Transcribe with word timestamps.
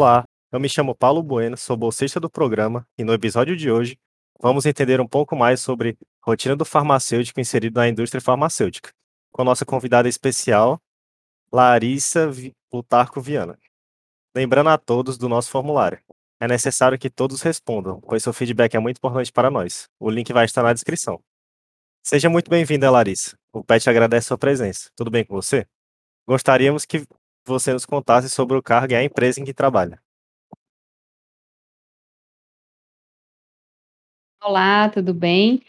Olá, 0.00 0.24
eu 0.50 0.58
me 0.58 0.66
chamo 0.66 0.94
Paulo 0.94 1.22
Bueno, 1.22 1.58
sou 1.58 1.76
bolsista 1.76 2.18
do 2.18 2.30
programa 2.30 2.88
e 2.96 3.04
no 3.04 3.12
episódio 3.12 3.54
de 3.54 3.70
hoje 3.70 3.98
vamos 4.40 4.64
entender 4.64 4.98
um 4.98 5.06
pouco 5.06 5.36
mais 5.36 5.60
sobre 5.60 5.94
rotina 6.24 6.56
do 6.56 6.64
farmacêutico 6.64 7.38
inserido 7.38 7.78
na 7.78 7.86
indústria 7.86 8.18
farmacêutica, 8.18 8.94
com 9.30 9.44
nossa 9.44 9.66
convidada 9.66 10.08
especial, 10.08 10.80
Larissa 11.52 12.30
Plutarco 12.70 13.20
Viana. 13.20 13.58
Lembrando 14.34 14.70
a 14.70 14.78
todos 14.78 15.18
do 15.18 15.28
nosso 15.28 15.50
formulário. 15.50 16.00
É 16.40 16.48
necessário 16.48 16.98
que 16.98 17.10
todos 17.10 17.42
respondam, 17.42 18.00
pois 18.00 18.22
seu 18.22 18.32
feedback 18.32 18.74
é 18.74 18.78
muito 18.78 18.96
importante 18.96 19.30
para 19.30 19.50
nós. 19.50 19.86
O 20.00 20.08
link 20.08 20.32
vai 20.32 20.46
estar 20.46 20.62
na 20.62 20.72
descrição. 20.72 21.22
Seja 22.02 22.30
muito 22.30 22.48
bem-vinda, 22.48 22.90
Larissa. 22.90 23.36
O 23.52 23.62
PET 23.62 23.90
agradece 23.90 24.28
sua 24.28 24.38
presença. 24.38 24.88
Tudo 24.96 25.10
bem 25.10 25.26
com 25.26 25.34
você? 25.34 25.66
Gostaríamos 26.26 26.86
que 26.86 27.04
você 27.46 27.72
nos 27.72 27.86
contasse 27.86 28.28
sobre 28.28 28.56
o 28.56 28.62
cargo 28.62 28.92
e 28.92 28.96
a 28.96 29.04
empresa 29.04 29.40
em 29.40 29.44
que 29.44 29.54
trabalha. 29.54 30.00
Olá, 34.42 34.88
tudo 34.88 35.12
bem? 35.12 35.62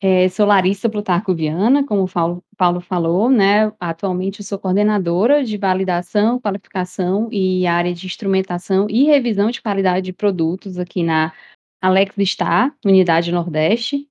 Eh, 0.00 0.28
sou 0.28 0.46
Larissa 0.46 0.88
Plutarco 0.88 1.34
Viana, 1.34 1.84
como 1.84 2.04
o 2.04 2.08
Paulo 2.08 2.44
Paulo 2.56 2.80
falou, 2.80 3.30
né, 3.30 3.72
atualmente 3.80 4.40
eu 4.40 4.44
sou 4.44 4.58
coordenadora 4.58 5.44
de 5.44 5.56
validação, 5.56 6.40
qualificação 6.40 7.28
e 7.32 7.66
área 7.66 7.94
de 7.94 8.06
instrumentação 8.06 8.86
e 8.88 9.04
revisão 9.04 9.50
de 9.50 9.62
qualidade 9.62 10.06
de 10.06 10.12
produtos 10.12 10.78
aqui 10.78 11.02
na 11.02 11.32
Alex 11.80 12.14
Star, 12.30 12.76
unidade 12.84 13.32
nordeste, 13.32 14.08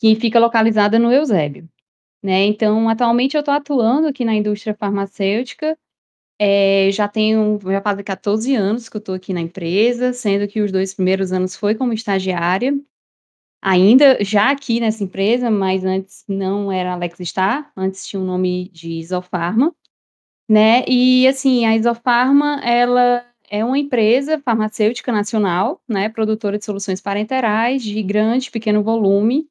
que 0.00 0.14
fica 0.16 0.38
localizada 0.40 0.98
no 0.98 1.12
Eusébio, 1.12 1.68
né. 2.22 2.44
Então, 2.46 2.88
atualmente 2.88 3.36
eu 3.36 3.40
estou 3.40 3.54
atuando 3.54 4.08
aqui 4.08 4.24
na 4.24 4.34
indústria 4.34 4.74
farmacêutica, 4.74 5.78
eh, 6.40 6.90
já 6.92 7.08
tenho 7.08 7.58
já 7.64 7.80
fazem 7.82 8.04
14 8.04 8.54
anos 8.54 8.88
que 8.88 8.96
eu 8.96 9.00
estou 9.00 9.14
aqui 9.14 9.32
na 9.32 9.40
empresa, 9.40 10.12
sendo 10.12 10.48
que 10.48 10.60
os 10.60 10.72
2 10.72 10.94
primeiros 10.94 11.32
anos 11.32 11.56
foi 11.56 11.74
como 11.74 11.92
estagiária, 11.92 12.74
ainda 13.62 14.18
já 14.24 14.50
aqui 14.50 14.80
nessa 14.80 15.04
empresa, 15.04 15.50
mas 15.50 15.84
antes 15.84 16.24
não 16.28 16.72
era 16.72 16.92
Alex 16.94 17.18
Star, 17.28 17.70
antes 17.76 18.06
tinha 18.06 18.20
o 18.20 18.24
nome 18.26 18.68
de 18.70 18.90
Isofarma, 18.92 19.74
né. 20.50 20.84
E, 20.88 21.26
assim, 21.28 21.66
a 21.66 21.76
Isofarma 21.76 22.60
ela 22.64 23.24
é 23.50 23.64
uma 23.64 23.78
empresa 23.78 24.40
farmacêutica 24.44 25.12
nacional, 25.12 25.80
né, 25.88 26.08
produtora 26.08 26.58
de 26.58 26.64
soluções 26.64 27.00
parenterais 27.00 27.82
de 27.84 28.02
grande 28.02 28.48
e 28.48 28.50
pequeno 28.52 28.82
volume. 28.82 29.46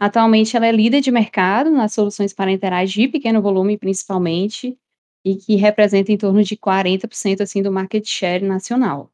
Atualmente 0.00 0.56
ela 0.56 0.66
é 0.66 0.72
líder 0.72 1.00
de 1.02 1.10
mercado 1.12 1.70
nas 1.70 1.94
soluções 1.94 2.32
parenterais 2.34 2.90
de 2.92 3.08
pequeno 3.08 3.42
volume, 3.42 3.78
principalmente, 3.78 4.78
e 5.24 5.36
que 5.36 5.56
representa 5.56 6.12
em 6.12 6.18
torno 6.18 6.42
de 6.42 6.56
40%, 6.56 7.42
assim, 7.42 7.62
do 7.62 7.72
market 7.72 8.06
share 8.06 8.44
nacional. 8.44 9.10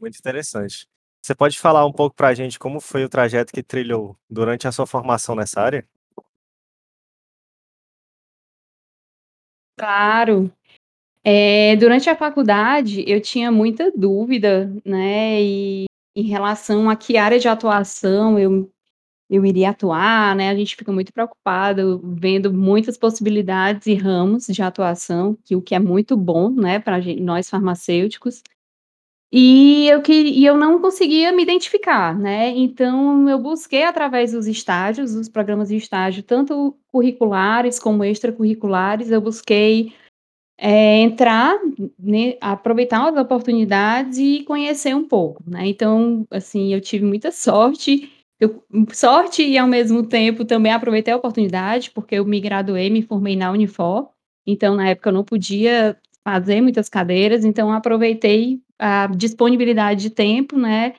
Muito 0.00 0.18
interessante. 0.18 0.86
Você 1.22 1.34
pode 1.34 1.58
falar 1.58 1.86
um 1.86 1.92
pouco 1.92 2.14
pra 2.14 2.34
gente 2.34 2.58
como 2.58 2.80
foi 2.80 3.04
o 3.04 3.08
trajeto 3.08 3.52
que 3.52 3.62
trilhou 3.62 4.16
durante 4.28 4.68
a 4.68 4.72
sua 4.72 4.86
formação 4.86 5.34
nessa 5.34 5.60
área? 5.60 5.86
Claro. 9.78 10.52
Eh, 11.24 11.76
durante 11.76 12.10
a 12.10 12.16
faculdade 12.16 13.04
eu 13.08 13.20
tinha 13.20 13.52
muita 13.52 13.92
dúvida, 13.92 14.72
né, 14.84 15.42
e 15.42 15.86
em 16.16 16.24
relação 16.24 16.90
a 16.90 16.96
que 16.96 17.16
área 17.16 17.38
de 17.38 17.48
atuação 17.48 18.38
eu 18.38 18.70
eu 19.30 19.44
iria 19.44 19.70
atuar, 19.70 20.36
né, 20.36 20.50
a 20.50 20.54
gente 20.54 20.76
fica 20.76 20.92
muito 20.92 21.12
preocupado 21.12 22.00
vendo 22.04 22.52
muitas 22.52 22.96
possibilidades 22.98 23.86
e 23.86 23.94
ramos 23.94 24.46
de 24.46 24.62
atuação, 24.62 25.36
que 25.44 25.56
o 25.56 25.62
que 25.62 25.74
é 25.74 25.78
muito 25.78 26.16
bom, 26.16 26.50
né, 26.50 26.82
gen 27.02 27.20
nós 27.20 27.48
farmacêuticos. 27.48 28.42
E 29.32 29.88
eu 29.88 30.02
que 30.02 30.12
e 30.12 30.46
eu 30.46 30.56
não 30.56 30.80
conseguia 30.80 31.32
me 31.32 31.42
identificar, 31.42 32.18
né, 32.18 32.50
então 32.50 33.28
eu 33.28 33.38
busquei 33.40 33.84
através 33.84 34.32
dos 34.32 34.46
estágios, 34.46 35.14
dos 35.14 35.28
programas 35.28 35.68
de 35.68 35.76
estágio, 35.76 36.22
tanto 36.22 36.76
curriculares 36.92 37.78
como 37.80 38.04
extracurriculares, 38.04 39.10
eu 39.10 39.20
busquei, 39.20 39.92
eh, 40.58 41.00
entrar 41.02 41.58
ne 41.98 42.38
aproveitar 42.40 43.08
as 43.10 43.16
oportunidades 43.18 44.18
e 44.18 44.44
conhecer 44.44 44.94
um 44.96 45.08
pouco, 45.08 45.42
né. 45.48 45.66
Então, 45.68 46.26
assim, 46.30 46.74
eu 46.74 46.80
tive 46.80 47.04
muita 47.06 47.30
sorte, 47.32 48.12
eu 48.44 48.64
sorte 48.92 49.42
e 49.42 49.58
ao 49.58 49.66
mesmo 49.66 50.06
tempo 50.06 50.44
também 50.44 50.72
aproveitei 50.72 51.12
a 51.12 51.16
oportunidade, 51.16 51.90
porque 51.90 52.16
eu 52.16 52.24
me 52.24 52.40
graduei, 52.40 52.90
me 52.90 53.02
formei 53.02 53.36
na 53.36 53.50
Unifor, 53.50 54.08
então 54.46 54.76
na 54.76 54.88
época 54.90 55.10
eu 55.10 55.14
não 55.14 55.24
podia 55.24 55.96
fazer 56.24 56.60
muitas 56.60 56.88
cadeiras, 56.88 57.44
então 57.44 57.72
aproveitei 57.72 58.60
a 58.78 59.06
disponibilidade 59.08 60.02
de 60.02 60.10
tempo, 60.10 60.58
né, 60.58 60.94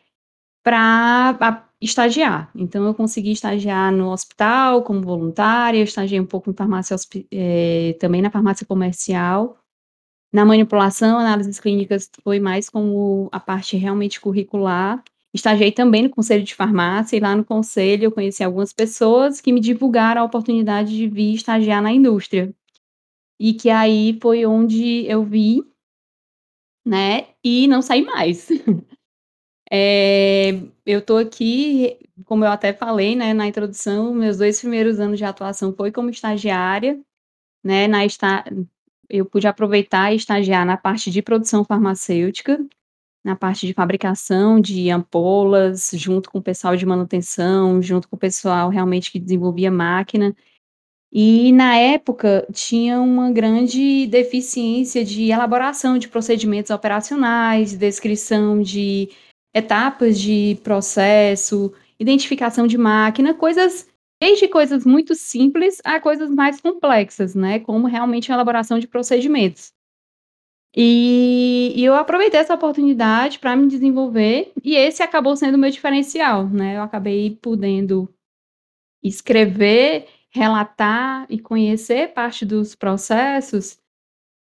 pra 0.64 1.38
a 1.40 1.66
estagiar. 1.82 2.50
Então 2.56 2.86
eu 2.86 2.94
consegui 2.94 3.32
estagiar 3.32 3.92
no 3.92 4.12
hospital 4.12 4.84
como 4.84 5.02
voluntária, 5.02 5.78
eu 5.80 5.84
estagiei 5.84 6.20
um 6.20 6.26
pouco 6.26 6.50
em 6.50 6.54
farmácia 6.54 6.96
eh, 7.32 7.96
também 8.00 8.22
na 8.22 8.32
farmácia 8.32 8.66
comercial. 8.66 9.58
Na 10.34 10.46
manipulação, 10.46 11.20
análises 11.20 11.60
clínicas, 11.60 12.10
foi 12.24 12.40
mais 12.40 12.70
como 12.70 13.30
a 13.32 13.40
parte 13.40 13.78
realmente 13.78 14.20
curricular. 14.20 15.04
Estagiei 15.36 15.70
também 15.70 16.04
no 16.04 16.10
conselho 16.10 16.46
de 16.46 16.56
farmácia 16.56 17.18
e 17.18 17.20
lá 17.20 17.36
no 17.36 17.44
conselho 17.44 18.06
eu 18.06 18.12
conheci 18.12 18.42
algumas 18.42 18.72
pessoas 18.72 19.42
que 19.42 19.52
me 19.52 19.60
divulgaram 19.60 20.22
a 20.22 20.26
oportunidade 20.26 20.96
de 20.96 21.08
vir 21.10 21.36
estagiar 21.36 21.82
na 21.82 21.92
indústria. 21.92 22.54
E 23.38 23.54
que 23.54 23.70
aí 23.70 24.18
foi 24.22 24.46
onde 24.46 25.06
eu 25.08 25.26
vi 25.26 25.62
né, 26.86 27.28
e 27.44 27.68
não 27.68 27.82
saí 27.82 28.04
mais. 28.04 28.48
Eh, 29.70 30.62
eu 30.86 31.02
tô 31.02 31.18
aqui, 31.18 31.98
como 32.26 32.46
eu 32.46 32.52
até 32.52 32.72
falei, 32.72 33.16
né, 33.16 33.34
na 33.34 33.48
introdução, 33.48 34.14
meus 34.14 34.38
2 34.38 34.62
primeiros 34.62 35.00
anos 35.00 35.18
de 35.18 35.26
atuação 35.26 35.74
foi 35.74 35.92
como 35.92 36.10
estagiária, 36.10 36.98
né, 37.64 37.88
na 37.88 38.06
esta 38.06 38.46
eu 39.10 39.26
pude 39.26 39.48
aproveitar 39.48 40.14
e 40.14 40.16
estagiar 40.16 40.66
na 40.66 40.78
parte 40.78 41.12
de 41.12 41.22
produção 41.22 41.66
farmacêutica, 41.66 42.60
na 43.26 43.36
parte 43.36 43.66
de 43.66 43.74
fabricação 43.74 44.62
de 44.62 44.92
ampolas, 44.92 45.90
junto 45.96 46.30
com 46.30 46.38
o 46.38 46.44
pessoal 46.44 46.78
de 46.78 46.86
manutenção, 46.86 47.82
junto 47.82 48.08
com 48.08 48.16
o 48.16 48.20
pessoal 48.20 48.70
realmente 48.70 49.12
que 49.12 49.20
desenvolvia 49.20 49.72
máquina. 49.72 50.36
E 51.12 51.52
na 51.52 51.76
época 51.76 52.46
tinha 52.54 53.02
uma 53.02 53.32
grande 53.32 54.06
deficiência 54.06 55.04
de 55.04 55.32
elaboração 55.32 55.98
de 55.98 56.08
procedimentos 56.08 56.70
operacionais, 56.70 57.74
descrição 57.74 58.62
de 58.62 59.10
etapas 59.56 60.20
de 60.20 60.60
processo, 60.64 61.74
identificação 62.00 62.68
de 62.68 62.78
máquina, 62.78 63.34
coisas 63.34 63.88
desde 64.22 64.48
coisas 64.48 64.86
muito 64.86 65.16
simples 65.16 65.82
a 65.84 66.00
coisas 66.00 66.30
mais 66.30 66.62
complexas, 66.62 67.34
né, 67.34 67.60
como 67.60 67.88
realmente 67.88 68.32
a 68.32 68.36
elaboração 68.36 68.78
de 68.78 68.88
procedimentos. 68.88 69.74
E 70.76 71.74
e 71.76 71.84
eu 71.86 71.96
aproveitei 71.96 72.40
essa 72.40 72.54
oportunidade 72.54 73.40
pra 73.40 73.56
me 73.56 73.68
desenvolver, 73.68 74.52
e 74.64 74.76
esse 74.76 75.02
acabou 75.04 75.36
sendo 75.36 75.56
o 75.56 75.58
meu 75.58 75.70
diferencial, 75.72 76.48
né, 76.50 76.78
eu 76.78 76.82
acabei 76.82 77.38
podendo 77.42 78.10
escrever, 79.04 80.08
relatar 80.32 81.26
e 81.30 81.40
conhecer 81.40 82.14
parte 82.14 82.46
dos 82.46 82.76
processos, 82.76 83.78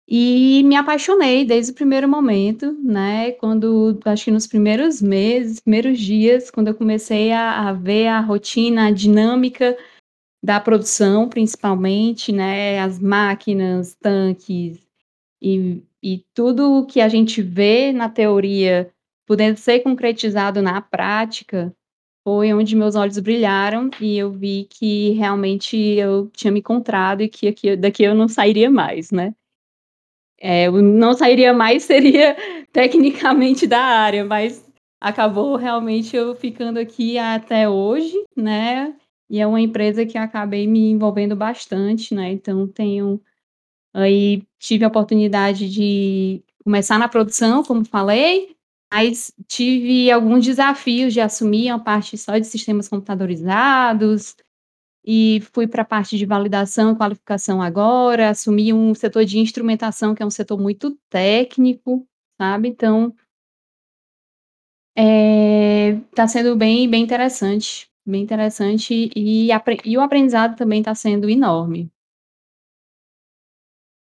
e 0.08 0.64
me 0.66 0.76
apaixonei 0.76 1.46
desde 1.46 1.72
o 1.74 1.76
primeiro 1.76 2.10
momento, 2.10 2.74
né, 2.84 3.32
quando 3.34 4.00
acho 4.06 4.26
que 4.26 4.32
nos 4.32 4.48
primeiros 4.48 5.02
meses, 5.02 5.60
primeiros 5.62 6.00
dias, 6.00 6.52
quando 6.52 6.70
eu 6.70 6.76
comecei 6.76 7.32
a 7.34 7.70
a 7.70 7.74
ver 7.74 8.08
a 8.08 8.22
rotina, 8.22 8.88
a 8.88 8.92
dinâmica 8.92 9.78
da 10.44 10.60
produção, 10.62 11.30
principalmente, 11.30 12.32
né, 12.34 12.80
as 12.82 13.00
máquinas, 13.00 13.96
tanques, 14.02 14.80
e 15.42 15.84
e 16.04 16.24
tudo 16.34 16.80
o 16.80 16.86
que 16.86 17.02
a 17.02 17.08
gente 17.08 17.42
vê 17.42 17.92
na 17.92 18.10
teoria 18.10 18.92
podendo 19.28 19.58
ser 19.58 19.80
concretizado 19.80 20.62
na 20.62 20.82
prática, 20.82 21.74
foi 22.24 22.54
onde 22.54 22.76
meus 22.76 22.96
olhos 22.96 23.18
brilharam 23.20 23.90
e 24.00 24.18
eu 24.18 24.32
vi 24.32 24.68
que 24.70 25.12
realmente 25.12 25.78
eu 25.78 26.30
tinha 26.34 26.52
me 26.52 26.60
encontrado 26.60 27.22
e 27.22 27.30
que 27.30 27.48
aqui 27.48 27.76
daqui 27.76 28.04
eu 28.04 28.14
não 28.14 28.28
sairia 28.28 28.70
mais, 28.70 29.12
né. 29.12 29.34
Eh, 30.40 30.68
eu 30.68 30.82
não 30.82 31.14
sairia 31.14 31.54
mais 31.54 31.84
seria 31.86 32.36
tecnicamente 32.72 33.68
da 33.68 33.80
área, 33.80 34.26
mas 34.26 34.68
acabou 35.00 35.56
realmente 35.56 36.16
eu 36.16 36.36
ficando 36.36 36.80
aqui 36.80 37.18
até 37.18 37.70
hoje, 37.70 38.16
né, 38.36 38.96
e 39.30 39.40
é 39.40 39.48
uma 39.48 39.62
empresa 39.62 40.06
que 40.06 40.18
acabei 40.18 40.68
me 40.68 40.92
envolvendo 40.92 41.36
bastante, 41.36 42.14
né, 42.14 42.32
então 42.32 42.68
tenho 42.68 43.22
aí 43.94 44.44
tive 44.60 44.86
a 44.86 44.88
oportunidade 44.90 45.70
de 45.70 46.44
começar 46.64 46.98
na 47.00 47.10
produção, 47.10 47.64
como 47.64 47.86
falei, 47.86 48.56
mas 48.94 49.34
tive 49.48 50.12
alguns 50.12 50.46
desafios 50.46 51.14
de 51.14 51.22
assumir 51.22 51.72
uma 51.72 51.80
parte 51.84 52.18
só 52.18 52.38
de 52.38 52.48
sistemas 52.48 52.88
computadorizados, 52.90 54.36
e 55.06 55.42
fui 55.54 55.68
pra 55.68 55.86
parte 55.86 56.18
de 56.18 56.26
validação 56.26 56.94
e 56.94 56.96
qualificação 56.98 57.62
agora, 57.62 58.30
assumi 58.32 58.74
um 58.74 58.94
setor 58.96 59.26
de 59.26 59.40
instrumentação 59.40 60.16
que 60.16 60.24
é 60.24 60.26
um 60.28 60.30
setor 60.32 60.60
muito 60.60 60.98
técnico, 61.10 62.06
sabe. 62.40 62.70
Então 62.70 63.14
eh, 64.96 66.02
tá 66.14 66.28
sendo 66.28 66.56
bem 66.56 66.90
bem 66.90 67.04
interessante, 67.04 67.90
bem 68.06 68.24
interessante 68.24 69.10
e 69.16 69.50
e 69.86 69.98
o 69.98 70.02
aprendizado 70.02 70.56
também 70.58 70.84
tá 70.84 70.94
sendo 70.94 71.30
enorme. 71.30 71.92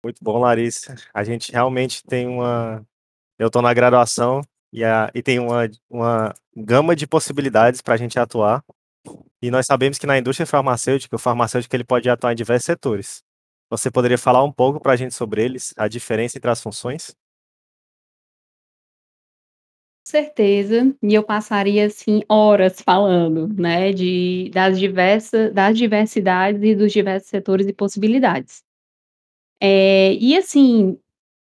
Muito 0.05 0.23
bom, 0.23 0.37
Larissa. 0.37 0.93
A 1.11 1.23
gente 1.23 1.51
realmente 1.51 2.03
tem 2.03 2.27
uma 2.27 2.85
eu 3.39 3.49
tô 3.49 3.61
na 3.61 3.73
graduação 3.73 4.41
e 4.73 4.83
a 4.83 5.11
e 5.15 5.23
tem 5.23 5.39
uma 5.39 5.69
uma 5.89 6.33
gama 6.55 6.95
de 6.95 7.07
possibilidades 7.07 7.81
pra 7.81 7.97
gente 7.97 8.19
atuar, 8.19 8.63
e 9.41 9.51
nós 9.51 9.65
sabemos 9.67 9.97
que 9.99 10.07
na 10.07 10.17
indústria 10.19 10.47
farmacêutica, 10.47 11.15
o 11.15 11.19
farmacêutico 11.19 11.75
ele 11.75 11.83
pode 11.85 12.09
atuar 12.09 12.33
em 12.33 12.35
diversos 12.37 12.65
setores. 12.65 13.23
Você 13.71 13.91
poderia 13.91 14.17
falar 14.17 14.43
um 14.43 14.51
pouco 14.51 14.79
pra 14.81 14.95
gente 14.97 15.15
sobre 15.15 15.43
eles, 15.43 15.73
a 15.77 15.87
diferença 15.87 16.37
entre 16.37 16.51
as 16.51 16.61
funções? 16.61 17.15
Certeza, 20.07 20.95
e 21.01 21.15
eu 21.15 21.23
passaria, 21.23 21.87
assim, 21.87 22.21
horas 22.29 22.79
falando, 22.79 23.47
né, 23.59 23.91
de 23.91 24.51
das 24.53 24.77
diversa 24.77 25.49
das 25.51 25.75
diversidades 25.75 26.61
e 26.61 26.75
dos 26.75 26.93
diversos 26.93 27.27
setores 27.27 27.65
e 27.67 27.73
possibilidades. 27.73 28.64
Eh, 29.61 30.17
e 30.19 30.35
assim, 30.37 30.97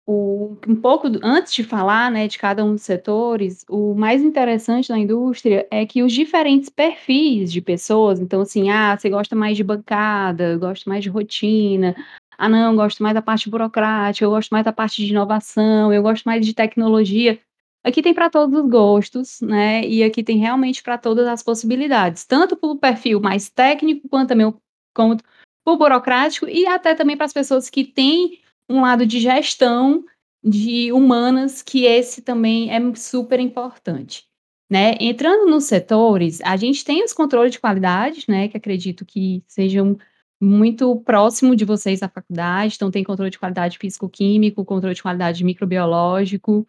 o 0.07 0.57
um 0.67 0.75
pouco 0.75 1.09
do 1.09 1.19
antes 1.23 1.53
de 1.53 1.63
falar, 1.63 2.11
né, 2.11 2.27
de 2.27 2.37
cada 2.39 2.65
um 2.65 2.73
dos 2.73 2.83
setores, 2.83 3.65
o 3.69 3.95
mais 3.95 4.21
interessante 4.23 4.89
na 4.91 4.99
indústria 4.99 5.67
é 5.71 5.85
que 5.85 6.03
os 6.03 6.13
diferentes 6.13 6.69
perfis 6.69 7.51
de 7.51 7.61
pessoas, 7.61 8.19
então 8.19 8.41
assim, 8.41 8.69
ah, 8.71 8.97
você 8.97 9.09
gosta 9.09 9.35
mais 9.35 9.57
de 9.57 9.63
bancada, 9.63 10.57
gosta 10.57 10.89
mais 10.89 11.03
de 11.03 11.09
rotina, 11.09 11.95
ah 12.37 12.49
não, 12.49 12.75
gosto 12.75 13.03
mais 13.03 13.15
da 13.15 13.21
parte 13.21 13.49
burocrática, 13.49 14.25
eu 14.25 14.31
gosto 14.31 14.51
mais 14.51 14.65
da 14.65 14.73
parte 14.73 15.05
de 15.05 15.11
inovação, 15.11 15.93
eu 15.93 16.03
gosto 16.03 16.25
mais 16.25 16.45
de 16.45 16.53
tecnologia. 16.55 17.39
Aqui 17.85 18.01
tem 18.01 18.13
pra 18.13 18.29
todos 18.29 18.57
os 18.59 18.69
gostos, 18.69 19.41
né, 19.41 19.85
e 19.87 20.03
aqui 20.03 20.23
tem 20.23 20.37
realmente 20.39 20.83
pra 20.83 20.97
todas 20.97 21.27
as 21.27 21.43
possibilidades, 21.43 22.25
tanto 22.25 22.57
para 22.57 22.69
o 22.69 22.77
perfil 22.79 23.21
mais 23.21 23.49
técnico, 23.49 24.09
quanto 24.09 24.29
também 24.29 24.47
o 24.47 24.55
quanto 24.95 25.23
o 25.65 25.77
burocrático 25.77 26.47
e 26.47 26.65
até 26.67 26.95
também 26.95 27.15
para 27.15 27.25
as 27.25 27.33
pessoas 27.33 27.69
que 27.69 27.83
têm 27.83 28.39
um 28.69 28.81
lado 28.81 29.05
de 29.05 29.19
gestão 29.19 30.03
de 30.43 30.91
humanas, 30.91 31.61
que 31.61 31.85
esse 31.85 32.21
também 32.21 32.69
é 32.69 32.95
super 32.95 33.39
importante, 33.39 34.25
né. 34.69 34.95
Entrando 34.99 35.49
nos 35.49 35.65
setores, 35.65 36.41
a 36.41 36.57
gente 36.57 36.83
tem 36.83 37.03
os 37.03 37.13
controles 37.13 37.51
de 37.53 37.59
qualidade, 37.59 38.25
né, 38.27 38.47
que 38.49 38.57
acredito 38.57 39.05
que 39.05 39.43
sejam 39.47 39.97
muito 40.41 40.99
próximo 41.01 41.55
de 41.55 41.63
vocês 41.63 42.01
da 42.01 42.09
faculdade, 42.09 42.75
então 42.75 42.91
tem 42.91 43.03
controle 43.03 43.31
de 43.31 43.39
qualidade 43.39 43.77
físico-químico, 43.77 44.65
controle 44.65 44.95
de 44.95 45.01
qualidade 45.01 45.43
microbiológico, 45.45 46.67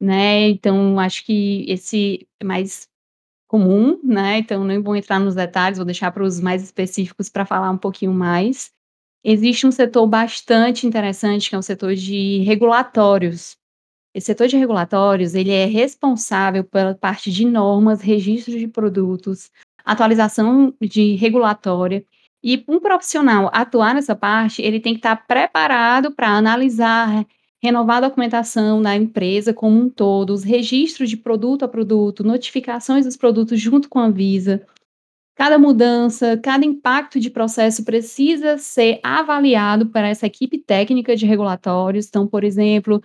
né, 0.00 0.48
então 0.50 0.98
acho 1.00 1.24
que 1.24 1.64
esse 1.68 2.28
é 2.40 2.44
mais 2.44 2.88
comum, 3.52 4.00
né, 4.02 4.38
então 4.38 4.64
nem 4.64 4.82
vou 4.82 4.96
entrar 4.96 5.20
nos 5.20 5.34
detalhes, 5.34 5.76
vou 5.76 5.84
deixar 5.84 6.10
para 6.10 6.24
os 6.24 6.40
mais 6.40 6.62
específicos 6.62 7.28
pra 7.28 7.44
falar 7.44 7.70
um 7.70 7.76
pouquinho 7.76 8.14
mais. 8.14 8.72
Existe 9.22 9.66
um 9.66 9.70
setor 9.70 10.06
bastante 10.06 10.86
interessante 10.86 11.50
que 11.50 11.54
é 11.54 11.58
o 11.58 11.62
setor 11.62 11.94
de 11.94 12.38
regulatórios. 12.44 13.58
Esse 14.14 14.28
setor 14.28 14.48
de 14.48 14.56
regulatórios, 14.56 15.34
ele 15.34 15.50
é 15.50 15.66
responsável 15.66 16.64
pela 16.64 16.94
parte 16.94 17.30
de 17.30 17.44
normas, 17.44 18.00
registros 18.00 18.58
de 18.58 18.66
produtos, 18.66 19.50
atualização 19.84 20.74
de 20.80 21.14
regulatória, 21.16 22.04
e 22.42 22.56
para 22.56 22.74
um 22.74 22.80
profissional 22.80 23.50
atuar 23.52 23.94
nessa 23.94 24.16
parte, 24.16 24.62
ele 24.62 24.80
tem 24.80 24.94
que 24.94 25.00
estar 25.00 25.26
preparado 25.26 26.10
pra 26.10 26.30
analisar, 26.30 27.26
renovar 27.62 27.98
a 27.98 28.08
documentação 28.08 28.82
da 28.82 28.96
empresa 28.96 29.54
como 29.54 29.78
um 29.78 29.88
todo, 29.88 30.30
os 30.30 30.42
registros 30.42 31.08
de 31.08 31.16
produto 31.16 31.64
a 31.64 31.68
produto, 31.68 32.24
notificações 32.24 33.04
dos 33.04 33.16
produtos 33.16 33.60
junto 33.60 33.88
com 33.88 34.00
a 34.00 34.06
Anvisa. 34.06 34.66
Cada 35.36 35.58
mudança, 35.58 36.36
cada 36.36 36.66
impacto 36.66 37.20
de 37.20 37.30
processo 37.30 37.84
precisa 37.84 38.58
ser 38.58 39.00
avaliado 39.02 39.86
por 39.86 40.00
essa 40.00 40.26
equipe 40.26 40.58
técnica 40.58 41.14
de 41.14 41.24
regulatórios, 41.24 42.08
então, 42.08 42.26
por 42.26 42.42
exemplo, 42.42 43.00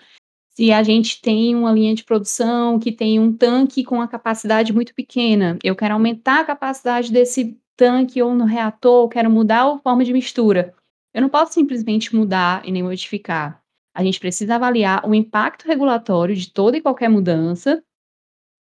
se 0.50 0.72
a 0.72 0.82
gente 0.82 1.22
tem 1.22 1.56
uma 1.56 1.72
linha 1.72 1.94
de 1.94 2.04
produção 2.04 2.80
que 2.80 2.92
tem 2.92 3.20
um 3.20 3.32
tanque 3.32 3.84
com 3.84 3.96
uma 3.96 4.08
capacidade 4.08 4.74
muito 4.74 4.94
pequena, 4.94 5.58
eu 5.64 5.76
quero 5.76 5.94
aumentar 5.94 6.42
a 6.42 6.46
capacidade 6.46 7.12
desse 7.12 7.58
tanque 7.78 8.22
ou 8.24 8.34
no 8.34 8.46
reator, 8.46 9.08
quero 9.08 9.30
mudar 9.30 9.72
a 9.72 9.78
forma 9.78 10.04
de 10.04 10.12
mistura, 10.12 10.74
eu 11.14 11.22
não 11.22 11.30
posso 11.30 11.54
simplesmente 11.54 12.16
mudar 12.16 12.68
e 12.68 12.72
nem 12.72 12.82
modificar. 12.82 13.67
A 13.98 14.04
gente 14.04 14.20
precisa 14.20 14.54
avaliar 14.54 15.10
o 15.10 15.16
impacto 15.16 15.66
regulatório 15.66 16.36
de 16.36 16.52
toda 16.52 16.78
e 16.78 16.82
qualquer 16.82 17.10
mudança, 17.10 17.84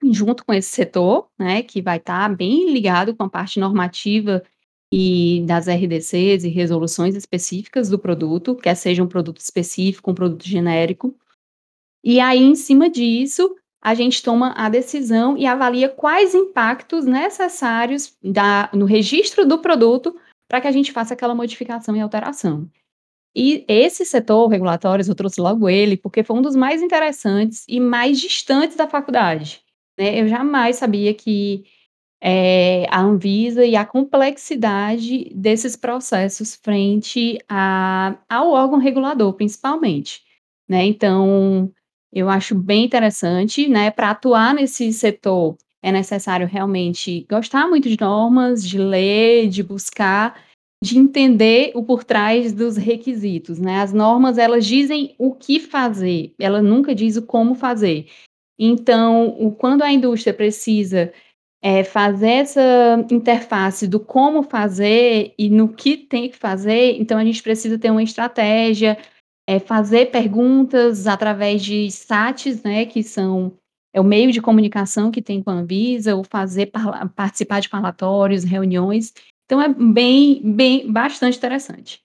junto 0.03 0.43
com 0.43 0.51
esse 0.51 0.69
setor, 0.69 1.29
né, 1.37 1.61
que 1.61 1.79
vai 1.79 1.97
estar 1.97 2.35
bem 2.35 2.73
ligado 2.73 3.15
com 3.15 3.21
a 3.21 3.29
parte 3.29 3.59
normativa 3.59 4.41
e 4.91 5.43
das 5.45 5.67
RDCs 5.67 6.43
e 6.43 6.49
resoluções 6.49 7.15
específicas 7.15 7.87
do 7.87 7.99
produto, 7.99 8.55
quer 8.55 8.73
seja 8.73 9.03
um 9.03 9.07
produto 9.07 9.37
específico, 9.37 10.09
um 10.09 10.15
produto 10.15 10.43
genérico. 10.43 11.15
E 12.03 12.19
aí 12.19 12.41
em 12.41 12.55
cima 12.55 12.89
disso, 12.89 13.55
a 13.79 13.93
gente 13.93 14.23
toma 14.23 14.55
a 14.57 14.69
decisão 14.69 15.37
e 15.37 15.45
avalia 15.45 15.87
quais 15.87 16.33
impactos 16.33 17.05
necessários 17.05 18.17
da 18.23 18.71
no 18.73 18.85
registro 18.85 19.45
do 19.45 19.59
produto, 19.59 20.19
pra 20.47 20.59
que 20.59 20.67
a 20.67 20.71
gente 20.71 20.91
faça 20.91 21.13
aquela 21.13 21.35
modificação 21.35 21.95
e 21.95 22.01
alteração. 22.01 22.67
E 23.39 23.63
esse 23.67 24.03
setor, 24.05 24.47
regulatórios, 24.47 25.07
eu 25.07 25.13
trouxe 25.15 25.39
logo 25.41 25.69
ele, 25.69 25.95
porque 25.95 26.23
foi 26.23 26.37
um 26.37 26.41
dos 26.41 26.55
mais 26.55 26.81
interessantes 26.81 27.65
e 27.69 27.79
mais 27.79 28.19
distantes 28.19 28.75
da 28.77 28.87
faculdade, 28.87 29.61
né, 29.99 30.19
eu 30.21 30.27
jamais 30.27 30.77
sabia 30.77 31.13
que, 31.13 31.63
eh, 32.21 32.87
a 32.91 33.01
Anvisa 33.01 33.65
e 33.65 33.75
a 33.75 33.85
complexidade 33.85 35.31
desses 35.35 35.75
processos 35.77 36.55
frente 36.63 37.39
a 37.49 38.17
ao 38.29 38.51
órgão 38.51 38.79
regulador 38.79 39.33
principalmente, 39.33 40.21
né, 40.69 40.85
então, 40.85 41.71
eu 42.13 42.29
acho 42.29 42.55
bem 42.55 42.85
interessante, 42.85 43.67
né, 43.69 43.91
pra 43.91 44.11
atuar 44.11 44.53
nesse 44.55 44.93
setor, 44.93 45.57
é 45.83 45.91
necessário 45.91 46.47
realmente 46.47 47.25
gostar 47.31 47.67
muito 47.69 47.89
de 47.89 47.97
normas, 48.01 48.67
de 48.67 48.77
ler, 48.79 49.49
de 49.49 49.63
buscar, 49.63 50.35
de 50.83 50.97
entender 50.97 51.71
o 51.73 51.83
por 51.83 52.03
trás 52.03 52.53
dos 52.53 52.77
requisitos, 52.77 53.59
né, 53.59 53.81
as 53.81 53.91
normas 53.91 54.37
elas 54.37 54.65
dizem 54.65 55.15
o 55.17 55.33
que 55.33 55.59
fazer, 55.59 56.33
ela 56.39 56.61
nunca 56.61 56.93
diz 56.93 57.17
o 57.17 57.25
como 57.25 57.55
fazer. 57.55 58.07
Então, 58.59 59.29
o 59.39 59.51
quando 59.51 59.83
a 59.83 59.91
indústria 59.91 60.33
precisa, 60.33 61.11
eh, 61.61 61.83
fazer 61.83 62.29
essa 62.29 63.05
interface 63.11 63.87
do 63.87 63.99
como 63.99 64.43
fazer 64.43 65.33
e 65.37 65.49
no 65.49 65.69
que 65.73 65.97
tem 65.97 66.29
que 66.29 66.37
fazer, 66.37 66.99
então 66.99 67.17
a 67.17 67.25
gente 67.25 67.41
precisa 67.41 67.77
ter 67.79 67.91
uma 67.91 68.03
estratégia, 68.03 68.97
eh, 69.47 69.59
fazer 69.59 70.11
perguntas 70.11 71.07
através 71.07 71.63
de 71.63 71.89
chats, 71.91 72.61
né, 72.63 72.85
que 72.85 73.01
são 73.03 73.53
é 73.93 74.01
o 74.01 74.03
meio 74.03 74.31
de 74.31 74.41
comunicação 74.41 75.09
que 75.09 75.23
tem 75.23 75.41
com 75.41 75.49
a 75.49 75.53
Anvisa, 75.53 76.15
ou 76.15 76.23
fazer 76.23 76.71
participar 77.15 77.61
de 77.61 77.69
parlatórios, 77.69 78.43
reuniões, 78.43 79.11
então 79.47 79.61
é 79.61 79.69
bem 79.69 80.41
bem 80.43 80.91
bastante 80.91 81.37
interessante. 81.37 82.01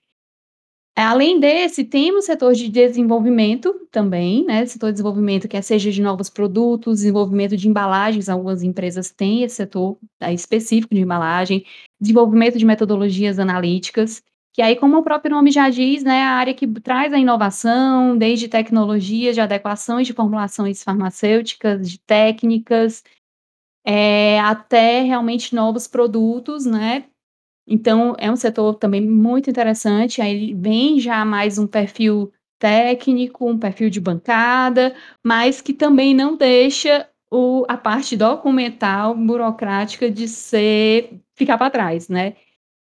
Além 0.95 1.39
desse, 1.39 1.83
tem 1.83 2.11
o 2.15 2.21
setor 2.21 2.53
de 2.53 2.69
desenvolvimento 2.69 3.73
também, 3.91 4.45
né, 4.45 4.63
setor 4.67 4.87
de 4.87 4.93
desenvolvimento, 4.93 5.47
quer 5.47 5.63
seja 5.63 5.91
de 5.91 6.01
novos 6.03 6.29
produtos, 6.29 6.97
desenvolvimento 6.99 7.57
de 7.57 7.67
embalagens, 7.67 8.29
algumas 8.29 8.61
empresas 8.61 9.09
têm 9.09 9.41
esse 9.43 9.55
setor, 9.55 9.97
tá, 10.19 10.31
específico 10.31 10.93
de 10.93 11.01
embalagem, 11.01 11.65
desenvolvimento 11.99 12.59
de 12.59 12.65
metodologias 12.65 13.39
analíticas, 13.39 14.21
que 14.53 14.61
aí 14.61 14.75
como 14.75 14.97
o 14.97 15.03
próprio 15.03 15.31
nome 15.35 15.49
já 15.49 15.67
diz, 15.69 16.03
né, 16.03 16.21
a 16.21 16.29
área 16.35 16.53
que 16.53 16.67
traz 16.67 17.11
a 17.11 17.17
inovação, 17.17 18.15
desde 18.15 18.47
tecnologias 18.47 19.33
de 19.33 19.41
adequações 19.41 20.05
de 20.05 20.13
formulações 20.13 20.83
farmacêuticas, 20.83 21.89
de 21.89 21.97
técnicas, 21.99 23.03
eh, 23.85 24.39
até 24.41 25.01
realmente 25.03 25.55
novos 25.55 25.87
produtos, 25.87 26.65
né. 26.65 27.05
Então 27.67 28.15
é 28.19 28.29
um 28.29 28.35
setor 28.35 28.75
também 28.75 29.01
muito 29.01 29.49
interessante, 29.49 30.21
aí 30.21 30.53
vem 30.53 30.99
já 30.99 31.23
mais 31.23 31.57
um 31.57 31.65
perfil 31.65 32.31
técnico, 32.59 33.49
um 33.49 33.57
perfil 33.57 33.89
de 33.89 33.99
bancada, 34.01 34.93
mas 35.23 35.61
que 35.61 35.73
também 35.73 36.13
não 36.13 36.35
deixa 36.35 37.07
o 37.31 37.65
a 37.67 37.77
parte 37.77 38.15
documental, 38.17 39.15
burocrática 39.15 40.09
de 40.11 40.27
ser 40.27 41.19
ficar 41.35 41.57
pra 41.57 41.69
trás, 41.69 42.09
né. 42.09 42.35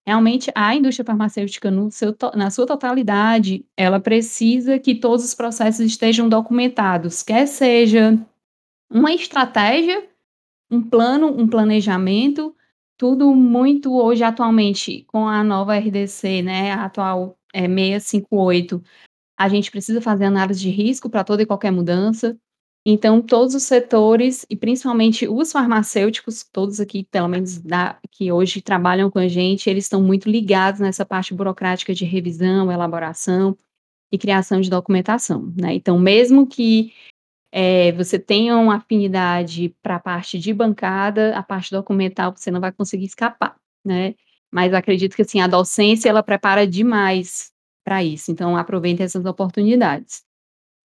Realmente 0.07 0.51
a 0.55 0.75
indústria 0.75 1.05
farmacêutica 1.05 1.71
no 1.71 1.91
seu 1.91 2.15
na 2.35 2.51
sua 2.51 2.65
totalidade, 2.67 3.65
ela 3.77 3.99
precisa 3.99 4.79
que 4.79 4.95
todos 4.95 5.25
os 5.25 5.35
processos 5.35 5.81
estejam 5.85 6.29
documentados, 6.29 7.23
quer 7.23 7.47
seja 7.47 8.17
uma 8.91 9.13
estratégia, 9.13 10.05
um 10.71 10.81
plano, 10.83 11.27
um 11.29 11.47
planejamento, 11.47 12.55
tudo 12.97 13.33
muito 13.35 13.93
hoje 13.95 14.23
atualmente 14.23 15.03
com 15.07 15.27
a 15.27 15.43
nova 15.43 15.75
RDC, 15.77 16.41
né, 16.41 16.71
a 16.73 16.85
atual, 16.85 17.37
eh, 17.53 17.67
658, 17.67 18.81
a 19.37 19.49
gente 19.49 19.71
precisa 19.71 20.01
fazer 20.01 20.25
análise 20.25 20.59
de 20.61 20.69
risco 20.69 21.09
pra 21.09 21.23
toda 21.23 21.43
e 21.43 21.45
qualquer 21.45 21.71
mudança, 21.71 22.37
Então, 22.89 23.21
todos 23.21 23.53
os 23.55 23.63
setores, 23.63 24.45
e 24.49 24.55
principalmente 24.55 25.27
os 25.27 25.51
farmacêuticos, 25.51 26.45
todos 26.53 26.79
aqui, 26.79 27.03
pelo 27.11 27.27
menos 27.27 27.59
da 27.59 27.99
que 28.11 28.31
hoje 28.31 28.61
trabalham 28.61 29.11
com 29.11 29.19
a 29.19 29.27
gente, 29.27 29.69
eles 29.69 29.85
estão 29.85 30.01
muito 30.03 30.29
ligados 30.29 30.79
nessa 30.81 31.05
parte 31.05 31.33
burocrática 31.33 31.93
de 31.93 32.05
revisão, 32.05 32.71
elaboração 32.71 33.57
e 34.11 34.17
criação 34.17 34.61
de 34.61 34.69
documentação, 34.69 35.53
né. 35.59 35.73
Então, 35.75 35.99
mesmo 35.99 36.47
que, 36.47 36.93
eh, 37.51 37.91
você 37.93 38.19
tenha 38.19 38.57
uma 38.57 38.75
afinidade 38.77 39.75
para 39.81 39.95
a 39.97 39.99
parte 39.99 40.39
de 40.39 40.53
bancada, 40.53 41.37
a 41.37 41.43
parte 41.43 41.71
documental 41.71 42.33
você 42.35 42.51
não 42.51 42.61
vai 42.61 42.71
conseguir 42.71 43.05
escapar, 43.05 43.55
né. 43.85 44.15
Mas 44.51 44.73
acredito 44.73 45.15
que, 45.15 45.21
assim, 45.23 45.41
a 45.41 45.47
docência 45.47 46.09
ela 46.09 46.23
prepara 46.23 46.65
demais 46.67 47.51
para 47.83 48.03
isso, 48.03 48.31
então 48.31 48.57
aproveitem 48.57 49.05
essas 49.05 49.25
oportunidades. 49.25 50.23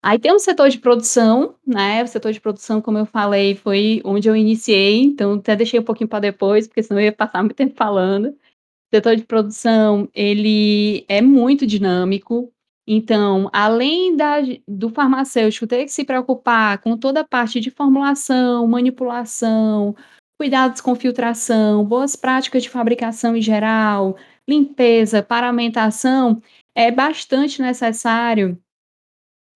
Aí 0.03 0.19
tem 0.19 0.33
o 0.33 0.39
setor 0.41 0.69
de 0.69 0.79
produção, 0.79 1.55
né, 1.67 2.03
o 2.03 2.09
setor 2.09 2.33
de 2.33 2.41
produção, 2.41 2.81
como 2.83 2.99
eu 2.99 3.07
falei, 3.07 3.55
foi 3.55 4.03
onde 4.05 4.29
eu 4.29 4.35
iniciei, 4.37 5.01
então 5.03 5.35
até 5.35 5.55
deixei 5.55 5.79
um 5.81 5.85
pouquinho 5.85 6.09
para 6.09 6.21
depois, 6.21 6.67
porque 6.67 6.83
senão 6.83 7.01
eu 7.01 7.07
ia 7.07 7.13
passar 7.13 7.43
muito 7.45 7.55
tempo 7.57 7.75
falando. 7.77 8.29
O 8.31 8.97
setor 8.97 9.17
de 9.17 9.25
produção, 9.25 10.09
ele 10.15 11.05
é 11.09 11.23
muito 11.23 11.67
dinâmico, 11.67 12.53
então, 12.87 13.49
além 13.53 14.17
da 14.17 14.37
do 14.67 14.91
farmacêutico 14.91 15.67
ter 15.67 15.85
que 15.85 15.93
se 15.93 16.05
preocupar 16.05 16.79
com 16.79 16.97
toda 16.97 17.21
a 17.21 17.27
parte 17.27 17.61
de 17.61 17.71
formulação, 17.71 18.67
manipulação, 18.67 19.95
cuidados 20.39 20.81
com 20.81 20.95
filtração, 20.97 21.85
boas 21.85 22.17
práticas 22.17 22.65
de 22.65 22.71
fabricação 22.71 23.37
em 23.37 23.43
geral, 23.43 24.17
limpeza, 24.49 25.23
paramentação, 25.23 26.43
é 26.75 26.91
bastante 26.91 27.63
necessário 27.63 28.59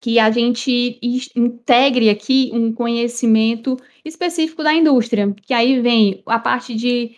que 0.01 0.19
a 0.19 0.31
gente 0.31 0.99
integre 1.35 2.09
aqui 2.09 2.51
um 2.53 2.71
conhecimento 2.71 3.75
específico 4.05 4.63
da 4.63 4.73
indústria, 4.73 5.33
que 5.41 5.53
aí 5.53 5.81
vem 5.81 6.23
a 6.27 6.39
parte 6.39 6.75
de 6.75 7.15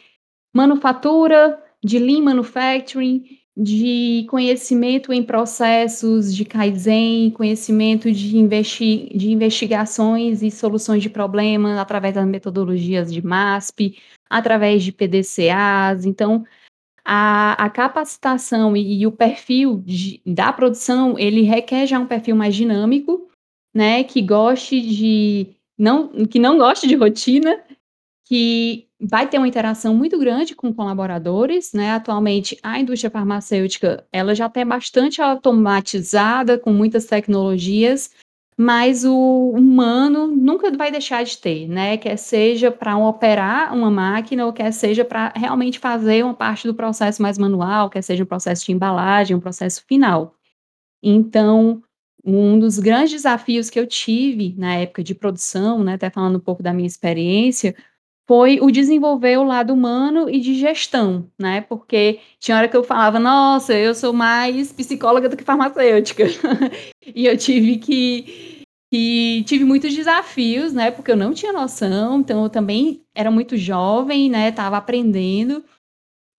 manufatura, 0.56 1.62
de 1.84 2.00
lean 2.00 2.24
manufacturing, 2.24 3.39
de 3.62 4.26
conhecimento 4.30 5.12
em 5.12 5.22
processos 5.22 6.34
de 6.34 6.46
Kaizen, 6.46 7.30
conhecimento 7.32 8.10
de 8.10 8.38
investi 8.38 9.12
de 9.14 9.32
investigações 9.32 10.42
e 10.42 10.50
soluções 10.50 11.04
de 11.04 11.10
problemas 11.10 11.78
através 11.78 12.16
das 12.16 12.26
metodologias 12.26 13.12
de 13.12 13.22
MASP, 13.22 13.98
através 14.30 14.82
de 14.82 14.94
PDCAs, 14.94 16.06
então 16.06 16.46
a 17.04 17.66
a 17.66 17.70
capacitação 17.70 18.78
e 18.78 19.02
e 19.02 19.06
o 19.06 19.12
perfil 19.12 19.84
de 19.86 20.22
da 20.26 20.54
produção, 20.54 21.20
ele 21.20 21.42
requer 21.42 21.86
já 21.86 22.00
um 22.00 22.08
perfil 22.08 22.38
mais 22.38 22.56
dinâmico, 22.56 23.30
né, 23.76 24.06
que 24.06 24.22
goste 24.22 24.80
de 24.80 25.48
não 25.78 26.08
que 26.28 26.40
não 26.40 26.58
goste 26.58 26.88
de 26.88 26.96
rotina, 26.96 27.62
que 28.26 28.89
vai 29.02 29.28
ter 29.28 29.38
uma 29.38 29.48
interação 29.48 29.96
muito 29.96 30.20
grande 30.20 30.56
com 30.56 30.74
colaboradores, 30.74 31.72
né. 31.74 31.92
Atualmente, 31.92 32.58
a 32.64 32.80
indústria 32.80 33.10
farmacêutica, 33.12 34.06
ela 34.12 34.36
já 34.36 34.48
está 34.48 34.64
bastante 34.66 35.22
automatizada, 35.22 36.58
com 36.60 36.72
muitas 36.74 37.06
tecnologias, 37.06 38.12
mas 38.58 39.06
o 39.06 39.52
humano 39.56 40.28
nunca 40.28 40.70
vai 40.76 40.92
deixar 40.92 41.24
de 41.24 41.38
ter, 41.38 41.66
né, 41.70 41.96
quer 41.98 42.18
seja 42.18 42.70
para 42.70 42.98
operar 42.98 43.74
uma 43.74 43.90
máquina 43.90 44.46
ou 44.46 44.52
quer 44.52 44.74
seja 44.74 45.06
para 45.06 45.32
realmente 45.34 45.80
fazer 45.80 46.26
uma 46.26 46.34
parte 46.34 46.68
do 46.68 46.76
processo 46.76 47.22
mais 47.22 47.38
manual, 47.38 47.90
quer 47.90 48.02
seja 48.02 48.24
um 48.24 48.28
processo 48.28 48.66
de 48.66 48.74
embalagem, 48.74 49.36
um 49.36 49.40
processo 49.40 49.82
final. 49.88 50.36
Então, 51.02 51.82
um 52.26 52.60
dos 52.60 52.80
grandes 52.80 53.12
desafios 53.14 53.70
que 53.70 53.80
eu 53.80 53.88
tive 53.88 54.54
na 54.58 54.76
época 54.76 55.04
de 55.04 55.16
produção, 55.16 55.84
né, 55.84 55.94
até 55.94 56.10
falando 56.10 56.38
um 56.38 56.42
pouco 56.42 56.62
da 56.62 56.74
minha 56.74 56.88
experiência, 56.88 57.76
foi 58.30 58.60
o 58.62 58.70
desenvolver 58.70 59.38
o 59.40 59.44
lado 59.44 59.74
humano 59.74 60.30
e 60.30 60.40
de 60.40 60.54
gestão, 60.54 61.28
né, 61.40 61.62
porque 61.62 62.20
tinha 62.40 62.56
hora 62.56 62.68
que 62.70 62.78
eu 62.78 62.84
falava: 62.84 63.18
"Nossa, 63.20 63.74
eu 63.74 63.96
sou 63.96 64.14
mais 64.14 64.72
psicóloga 64.72 65.28
do 65.28 65.36
que 65.36 65.44
farmacêutica". 65.44 66.26
E 67.16 67.26
eu 67.26 67.36
tive 67.36 67.78
que 67.80 68.62
que 68.94 69.44
tive 69.46 69.64
muitos 69.64 69.94
desafios, 69.96 70.74
né, 70.74 70.92
porque 70.92 71.12
eu 71.12 71.18
não 71.18 71.34
tinha 71.34 71.52
noção, 71.52 72.20
então 72.20 72.44
eu 72.44 72.50
também 72.50 73.04
era 73.16 73.32
muito 73.32 73.58
jovem, 73.58 74.30
né, 74.30 74.50
estava 74.50 74.78
aprendendo. 74.78 75.64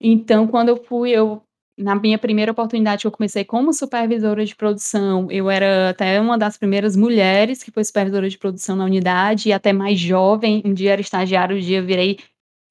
Então 0.01 0.47
quando 0.47 0.69
eu 0.69 0.77
fui 0.85 1.11
eu 1.11 1.41
na 1.81 1.95
minha 1.95 2.17
primeira 2.17 2.51
oportunidade 2.51 3.01
que 3.01 3.07
eu 3.07 3.11
comecei 3.11 3.43
como 3.43 3.73
supervisora 3.73 4.45
de 4.45 4.55
produção, 4.55 5.29
eu 5.31 5.49
era 5.49 5.89
até 5.89 6.19
uma 6.21 6.37
das 6.37 6.57
primeiras 6.57 6.95
mulheres 6.95 7.63
que 7.63 7.71
foi 7.71 7.83
supervisora 7.83 8.29
de 8.29 8.37
produção 8.37 8.75
na 8.75 8.85
unidade 8.85 9.49
e 9.49 9.53
até 9.53 9.73
mais 9.73 9.99
jovem, 9.99 10.61
um 10.63 10.73
dia 10.73 10.93
era 10.93 11.01
estagiária, 11.01 11.55
um 11.55 11.59
dia 11.59 11.81
virei 11.81 12.19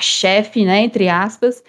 chefe, 0.01 0.65
né, 0.65 0.81
entre 0.81 1.09
aspas. 1.09 1.63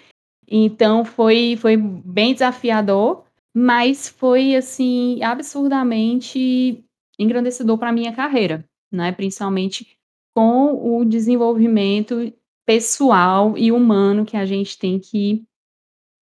Então 0.48 1.04
foi 1.04 1.56
foi 1.56 1.76
bem 1.76 2.32
desafiador, 2.32 3.24
mas 3.54 4.08
foi, 4.08 4.54
assim, 4.56 5.22
absurdamente 5.22 6.82
engrandecedor 7.18 7.76
para 7.78 7.92
minha 7.92 8.12
carreira, 8.12 8.64
né, 8.90 9.12
principalmente 9.12 9.86
com 10.34 10.98
o 10.98 11.04
desenvolvimento 11.04 12.32
pessoal 12.66 13.56
e 13.58 13.70
humano 13.72 14.24
que 14.24 14.36
a 14.36 14.46
gente 14.46 14.78
tem 14.78 14.98
que 14.98 15.44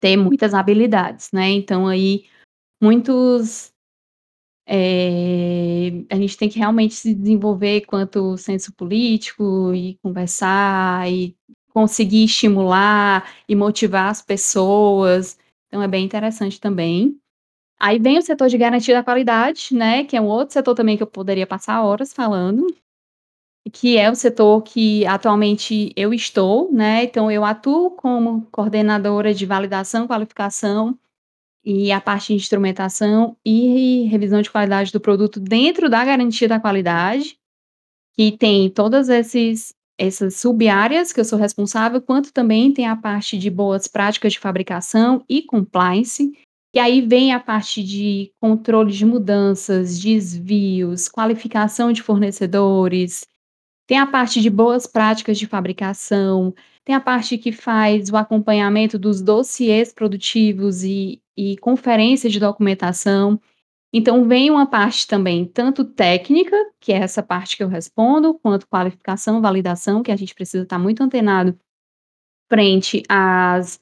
ter 0.01 0.17
muitas 0.17 0.53
habilidades, 0.53 1.31
né, 1.31 1.49
então 1.51 1.87
aí 1.87 2.25
muitos 2.83 3.71
eh, 4.67 6.05
a 6.09 6.15
gente 6.15 6.37
tem 6.37 6.49
que 6.49 6.59
realmente 6.59 6.93
se 6.95 7.13
desenvolver 7.13 7.81
quanto 7.81 8.37
senso 8.37 8.73
político 8.73 9.73
e 9.73 9.97
conversar 10.03 11.11
e 11.11 11.35
conseguir 11.73 12.25
estimular 12.25 13.31
e 13.47 13.55
motivar 13.55 14.09
as 14.09 14.21
pessoas, 14.21 15.37
então 15.67 15.81
é 15.81 15.87
bem 15.87 16.05
interessante 16.05 16.59
também. 16.59 17.17
Aí 17.79 17.99
vem 17.99 18.17
o 18.17 18.21
setor 18.21 18.49
de 18.49 18.57
garantia 18.57 18.95
da 18.95 19.03
qualidade, 19.03 19.73
né, 19.73 20.03
que 20.05 20.17
é 20.17 20.21
um 20.21 20.27
outro 20.27 20.53
setor 20.53 20.75
também 20.75 20.97
que 20.97 21.03
eu 21.03 21.07
poderia 21.07 21.47
passar 21.47 21.83
horas 21.83 22.13
falando, 22.13 22.67
que 23.69 23.97
é 23.97 24.09
o 24.09 24.15
setor 24.15 24.63
que 24.63 25.05
atualmente 25.05 25.91
eu 25.95 26.13
estou, 26.13 26.71
né, 26.71 27.03
então 27.03 27.29
eu 27.29 27.45
atuo 27.45 27.91
como 27.91 28.47
coordenadora 28.51 29.33
de 29.33 29.45
validação, 29.45 30.07
qualificação 30.07 30.97
e 31.63 31.91
a 31.91 32.01
parte 32.01 32.29
de 32.29 32.35
instrumentação 32.35 33.37
e 33.45 34.07
revisão 34.07 34.41
de 34.41 34.49
qualidade 34.49 34.91
do 34.91 34.99
produto 34.99 35.39
dentro 35.39 35.89
da 35.89 36.03
garantia 36.03 36.47
da 36.47 36.59
qualidade, 36.59 37.37
que 38.15 38.31
tem 38.31 38.69
todas 38.69 39.09
esses 39.09 39.73
essas 39.97 40.37
sub-áreas 40.37 41.13
que 41.13 41.19
eu 41.19 41.25
sou 41.25 41.37
responsável, 41.37 42.01
quanto 42.01 42.33
também 42.33 42.73
tem 42.73 42.87
a 42.87 42.95
parte 42.95 43.37
de 43.37 43.51
boas 43.51 43.87
práticas 43.87 44.33
de 44.33 44.39
fabricação 44.39 45.23
e 45.29 45.43
compliance, 45.43 46.35
e 46.73 46.79
aí 46.79 47.01
vem 47.01 47.33
a 47.33 47.39
parte 47.39 47.83
de 47.83 48.31
controle 48.41 48.91
de 48.91 49.05
mudanças, 49.05 49.99
desvios, 49.99 51.07
qualificação 51.07 51.91
de 51.91 52.01
fornecedores, 52.01 53.27
tem 53.91 53.99
a 53.99 54.07
parte 54.07 54.39
de 54.39 54.49
boas 54.49 54.87
práticas 54.87 55.37
de 55.37 55.45
fabricação, 55.45 56.55
tem 56.85 56.95
a 56.95 57.01
parte 57.01 57.37
que 57.37 57.51
faz 57.51 58.09
o 58.09 58.15
acompanhamento 58.15 58.97
dos 58.97 59.21
dossiês 59.21 59.91
produtivos 59.91 60.81
e 60.81 61.21
e 61.35 61.57
conferência 61.57 62.29
de 62.29 62.39
documentação. 62.39 63.37
Então 63.91 64.25
vem 64.29 64.49
uma 64.49 64.65
parte 64.65 65.05
também 65.05 65.45
tanto 65.45 65.83
técnica, 65.83 66.55
que 66.79 66.93
é 66.93 66.99
essa 66.99 67.21
parte 67.21 67.57
que 67.57 67.63
eu 67.63 67.67
respondo, 67.67 68.33
quanto 68.35 68.65
qualificação, 68.65 69.41
validação, 69.41 70.01
que 70.01 70.11
a 70.11 70.15
gente 70.15 70.33
precisa 70.33 70.63
estar 70.63 70.79
muito 70.79 71.03
antenado 71.03 71.59
frente 72.49 73.03
às 73.09 73.77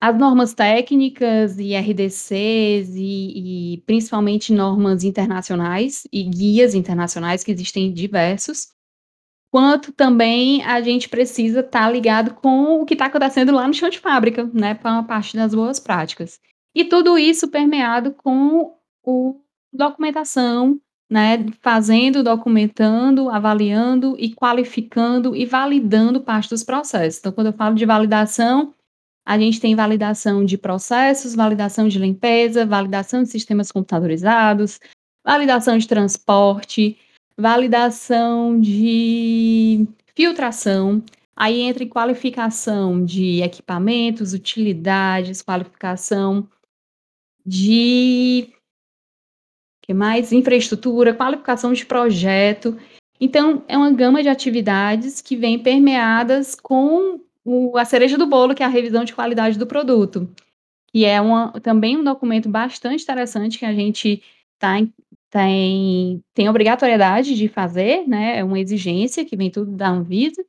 às 0.00 0.18
normas 0.18 0.54
técnicas 0.54 1.56
e 1.60 1.76
RDCs 1.76 2.96
e 2.96 3.74
e 3.74 3.82
principalmente 3.86 4.52
normas 4.52 5.04
internacionais 5.04 6.02
e 6.12 6.24
guias 6.24 6.74
internacionais, 6.74 7.44
que 7.44 7.52
existem 7.52 7.92
diversos. 7.92 8.76
Quanto 9.50 9.92
também 9.92 10.62
a 10.62 10.80
gente 10.80 11.08
precisa 11.08 11.60
estar 11.60 11.90
ligado 11.90 12.34
com 12.34 12.80
o 12.80 12.84
que 12.84 12.94
está 12.94 13.06
acontecendo 13.06 13.52
lá 13.52 13.66
no 13.66 13.72
chão 13.72 13.88
de 13.88 13.98
fábrica, 13.98 14.44
né, 14.52 14.74
com 14.74 14.88
a 14.88 15.02
parte 15.02 15.36
das 15.36 15.54
boas 15.54 15.80
práticas. 15.80 16.38
E 16.74 16.84
tudo 16.84 17.18
isso 17.18 17.48
permeado 17.48 18.12
com 18.12 18.74
o 19.02 19.40
documentação, 19.72 20.78
né, 21.10 21.46
fazendo, 21.62 22.22
documentando, 22.22 23.30
avaliando 23.30 24.16
e 24.18 24.34
qualificando 24.34 25.34
e 25.34 25.46
validando 25.46 26.20
parte 26.20 26.50
dos 26.50 26.62
processos. 26.62 27.18
Então 27.18 27.32
quando 27.32 27.46
eu 27.46 27.54
falo 27.54 27.74
de 27.74 27.86
validação, 27.86 28.74
a 29.26 29.38
gente 29.38 29.60
tem 29.60 29.74
validação 29.74 30.44
de 30.44 30.58
processos, 30.58 31.34
validação 31.34 31.88
de 31.88 31.98
limpeza, 31.98 32.66
validação 32.66 33.22
de 33.22 33.28
sistemas 33.28 33.72
computadorizados, 33.72 34.78
validação 35.24 35.76
de 35.76 35.86
transporte, 35.86 36.98
validação 37.38 38.60
de 38.60 39.86
filtração, 40.14 41.02
aí 41.36 41.60
entra 41.60 41.84
em 41.84 41.88
qualificação 41.88 43.04
de 43.04 43.40
equipamentos, 43.42 44.34
utilidades, 44.34 45.40
qualificação 45.40 46.48
de 47.46 48.52
que 49.88 49.94
mais? 49.94 50.32
Infraestrutura, 50.32 51.14
qualificação 51.14 51.72
de 51.72 51.86
projeto. 51.86 52.76
Então, 53.18 53.64
é 53.66 53.76
uma 53.76 53.90
gama 53.90 54.22
de 54.22 54.28
atividades 54.28 55.22
que 55.22 55.34
vem 55.34 55.58
permeadas 55.58 56.54
com 56.54 57.20
o 57.42 57.78
a 57.78 57.84
cereja 57.86 58.18
do 58.18 58.26
bolo, 58.26 58.54
que 58.54 58.62
é 58.62 58.66
a 58.66 58.68
revisão 58.68 59.04
de 59.04 59.14
qualidade 59.14 59.58
do 59.58 59.66
produto, 59.66 60.28
que 60.88 61.06
é 61.06 61.18
uma 61.20 61.52
também 61.60 61.96
um 61.96 62.04
documento 62.04 62.50
bastante 62.50 63.02
interessante 63.02 63.58
que 63.58 63.64
a 63.64 63.72
gente 63.72 64.22
tem 64.58 64.92
tem 65.30 66.22
tem 66.34 66.48
obrigatoriedade 66.48 67.34
de 67.34 67.48
fazer, 67.48 68.06
né, 68.08 68.38
é 68.38 68.44
uma 68.44 68.58
exigência 68.58 69.24
que 69.24 69.36
vem 69.36 69.50
tudo 69.50 69.72
da 69.72 69.88
Anvisa 69.90 70.44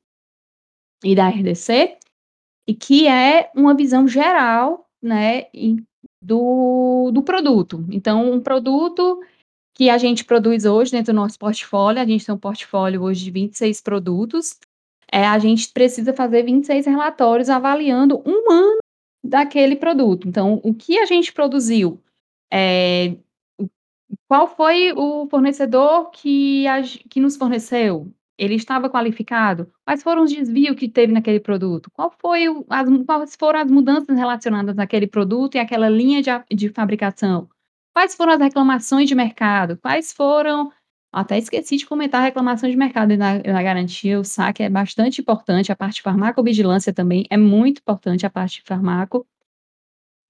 e 1.04 1.16
da 1.16 1.28
RDC, 1.30 1.98
e 2.68 2.76
que 2.76 3.08
é 3.08 3.52
uma 3.56 3.76
visão 3.76 4.08
geral, 4.08 4.86
né, 5.02 5.46
do 6.22 7.12
do 7.14 7.24
produto. 7.24 7.86
Então 7.92 8.32
um 8.32 8.42
produto 8.42 9.20
que 9.76 9.90
a 9.90 9.98
gente 9.98 10.26
produz 10.26 10.66
hoje 10.66 10.92
dentro 10.92 11.14
do 11.14 11.16
nosso 11.18 11.40
portfólio, 11.40 12.02
a 12.02 12.06
gente 12.06 12.26
tem 12.26 12.36
um 12.36 12.38
portfólio 12.38 13.04
hoje 13.04 13.24
de 13.26 13.32
26 13.32 13.82
produtos, 13.82 14.58
eh, 15.12 15.26
a 15.26 15.40
gente 15.40 15.72
precisa 15.72 16.14
fazer 16.14 16.44
26 16.44 16.86
relatórios 16.86 17.50
avaliando 17.50 18.22
1 18.26 18.52
ano 18.52 18.78
daquele 19.24 19.76
produto. 19.76 20.28
Então, 20.28 20.60
o 20.64 20.74
que 20.74 21.00
a 21.00 21.06
gente 21.06 21.32
produziu, 21.34 22.02
o 22.52 23.18
qual 24.28 24.48
foi 24.48 24.94
o 24.94 25.28
fornecedor 25.30 26.10
que 26.12 26.66
que 27.10 27.20
nos 27.20 27.36
forneceu? 27.38 28.12
Ele 28.38 28.56
estava 28.56 28.90
qualificado? 28.90 29.72
Quais 29.86 30.02
foram 30.02 30.24
os 30.24 30.32
desvio 30.32 30.76
que 30.76 30.88
teve 30.88 31.12
naquele 31.14 31.40
produto? 31.40 31.92
Qual 31.92 32.12
foi 32.22 32.48
o 32.50 32.66
as 32.70 32.88
quais 33.06 33.36
foram 33.36 33.60
as 33.60 33.72
mudanças 33.72 34.18
relacionadas 34.18 34.76
naquele 34.76 35.08
produto 35.08 35.56
e 35.56 35.60
aquela 35.60 35.90
linha 35.90 36.22
de 36.22 36.30
de 36.56 36.70
fabricação? 36.70 37.50
Quais 37.94 38.16
foram 38.16 38.34
as 38.34 38.40
reclamações 38.40 39.10
de 39.10 39.16
mercado? 39.16 39.78
Quais 39.78 40.14
foram 40.14 40.72
até 41.12 41.38
esqueci 41.38 41.78
de 41.78 41.86
comentar 41.86 42.22
a 42.22 42.26
reclamação 42.26 42.70
de 42.70 42.78
mercado 42.78 43.18
na 43.18 43.40
na 43.40 43.64
garantia, 43.64 44.20
o 44.20 44.24
saque 44.24 44.64
é 44.64 44.70
bastante 44.70 45.22
importante, 45.22 45.72
a 45.72 45.76
parte 45.76 46.02
farmacovigilância 46.02 46.94
também 46.94 47.26
é 47.30 47.38
muito 47.38 47.80
importante, 47.80 48.26
a 48.26 48.30
parte 48.30 48.62
farmaco. 48.66 49.26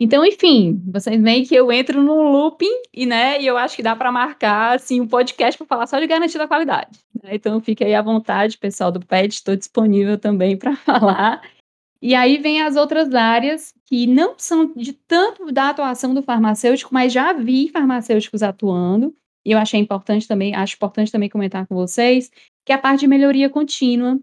Então, 0.02 0.26
enfim, 0.26 0.82
vocês 0.88 1.22
veem 1.22 1.44
que 1.44 1.54
eu 1.54 1.70
entro 1.72 2.02
num 2.02 2.32
looping 2.32 2.84
e, 2.94 3.06
né, 3.06 3.42
e 3.42 3.46
eu 3.46 3.58
acho 3.58 3.76
que 3.76 3.84
dá 3.84 3.96
pra 3.96 4.12
marcar, 4.12 4.76
assim, 4.76 5.02
um 5.02 5.08
podcast 5.08 5.58
pra 5.58 5.68
falar 5.68 5.88
só 5.88 6.00
de 6.00 6.08
garantia 6.08 6.40
da 6.40 6.48
qualidade, 6.48 7.00
né. 7.22 7.32
Então 7.36 7.60
fique 7.60 7.84
aí 7.84 7.94
à 7.94 8.02
vontade, 8.02 8.58
pessoal 8.58 8.92
do 8.92 9.06
PET, 9.06 9.34
estou 9.34 9.56
disponível 9.58 10.18
também 10.18 10.58
pra 10.58 10.76
falar. 10.78 11.42
E 12.02 12.16
aí 12.16 12.38
vem 12.38 12.62
as 12.62 12.78
outras 12.78 13.14
áreas 13.14 13.74
que 13.86 14.08
não 14.08 14.36
são 14.38 14.74
de 14.74 14.94
tanto 14.94 15.52
da 15.52 15.70
atuação 15.70 16.14
do 16.14 16.24
farmacêutico, 16.24 16.94
mas 16.94 17.12
já 17.12 17.34
vi 17.34 17.68
farmacêuticos 17.68 18.42
atuando, 18.42 19.14
e 19.46 19.52
eu 19.52 19.58
achei 19.58 19.80
importante 19.82 20.28
também 20.28 20.56
acho 20.56 20.76
importante 20.76 21.12
também 21.12 21.28
comentar 21.30 21.68
com 21.68 21.76
vocês, 21.76 22.32
que 22.66 22.72
é 22.72 22.76
a 22.76 22.78
parte 22.78 23.02
de 23.02 23.08
melhoria 23.08 23.50
contínua, 23.50 24.18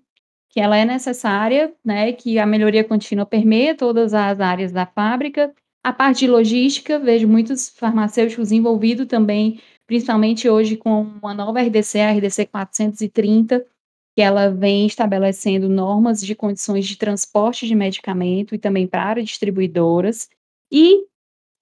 que 0.48 0.58
ela 0.58 0.78
é 0.78 0.86
necessária, 0.86 1.74
né, 1.84 2.12
que 2.12 2.38
a 2.38 2.46
melhoria 2.46 2.82
contínua 2.82 3.26
permeia 3.26 3.74
todas 3.74 4.14
as 4.14 4.40
áreas 4.40 4.72
da 4.72 4.86
fábrica. 4.86 5.52
A 5.86 5.92
parte 5.92 6.18
de 6.18 6.26
logística, 6.26 6.98
vejo 6.98 7.28
muitos 7.28 7.68
farmacêuticos 7.68 8.50
envolvido 8.50 9.06
também, 9.06 9.60
principalmente 9.86 10.48
hoje 10.48 10.76
com 10.76 11.02
uma 11.02 11.32
nova 11.32 11.60
RDC, 11.62 12.00
a 12.00 12.10
RDC 12.10 12.46
430, 12.46 13.64
que 14.12 14.20
ela 14.20 14.50
vem 14.50 14.84
estabelecendo 14.84 15.68
normas 15.68 16.20
de 16.20 16.34
condições 16.34 16.86
de 16.86 16.96
transporte 16.96 17.68
de 17.68 17.74
medicamento 17.76 18.52
e 18.52 18.58
também 18.58 18.84
para 18.84 19.22
distribuidoras. 19.22 20.28
E, 20.72 21.04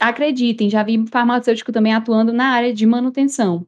acreditem, 0.00 0.71
já 0.71 0.82
vi 0.82 1.06
farmacêutico 1.06 1.71
também 1.71 1.93
atuando 1.93 2.32
na 2.32 2.47
área 2.47 2.73
de 2.73 2.87
manutenção, 2.87 3.67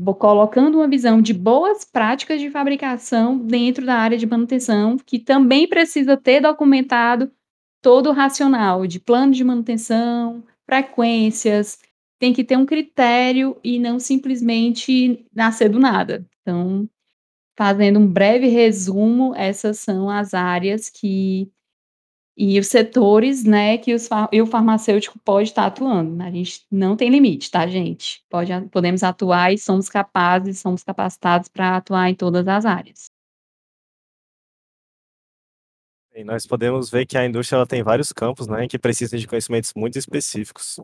bo 0.00 0.12
colocando 0.12 0.78
uma 0.78 0.88
visão 0.88 1.22
de 1.22 1.32
boas 1.32 1.84
práticas 1.84 2.40
de 2.40 2.50
fabricação 2.50 3.38
dentro 3.38 3.86
da 3.86 3.94
área 3.94 4.18
de 4.18 4.26
manutenção, 4.26 4.96
que 4.96 5.20
também 5.20 5.68
precisa 5.68 6.16
ter 6.16 6.40
documentado 6.40 7.30
todo 7.82 8.10
o 8.10 8.12
racional 8.12 8.86
de 8.86 9.00
plano 9.00 9.32
de 9.32 9.44
manutenção, 9.44 10.44
frequências, 10.66 11.78
tem 12.18 12.32
que 12.32 12.44
ter 12.44 12.56
um 12.56 12.66
critério 12.66 13.56
e 13.64 13.78
não 13.78 13.98
simplesmente 13.98 15.26
nascer 15.34 15.68
do 15.70 15.78
nada. 15.78 16.26
Então, 16.42 16.88
fazendo 17.58 17.98
um 18.00 18.06
breve 18.06 18.48
resumo, 18.48 19.34
essas 19.36 19.78
são 19.80 20.10
as 20.10 20.34
áreas 20.34 20.90
que 20.90 21.50
e 22.36 22.58
os 22.58 22.68
setores, 22.68 23.44
né, 23.44 23.76
que 23.78 23.94
os 23.94 24.08
e 24.32 24.40
o 24.40 24.46
farmacêutico 24.46 25.18
pode 25.24 25.50
estar 25.50 25.66
atuando, 25.66 26.22
a 26.22 26.30
gente 26.30 26.66
não 26.70 26.96
tem 26.96 27.10
limite, 27.10 27.50
tá 27.50 27.66
gente? 27.66 28.24
Pode 28.30 28.52
podemos 28.70 29.02
atuar 29.02 29.52
e 29.52 29.58
somos 29.58 29.88
capazes, 29.88 30.60
somos 30.60 30.82
capacitados 30.82 31.48
pra 31.48 31.76
atuar 31.76 32.08
em 32.10 32.14
todas 32.14 32.48
as 32.48 32.64
áreas. 32.64 33.10
E 36.14 36.24
nós 36.24 36.44
podemos 36.46 36.90
ver 36.90 37.06
que 37.06 37.16
a 37.16 37.24
indústria 37.24 37.56
ela 37.58 37.66
tem 37.66 37.82
vários 37.82 38.12
campos, 38.12 38.46
né, 38.48 38.66
que 38.66 38.78
precisam 38.78 39.18
de 39.18 39.26
conhecimentos 39.28 39.72
muito 39.76 39.96
específicos. 39.98 40.80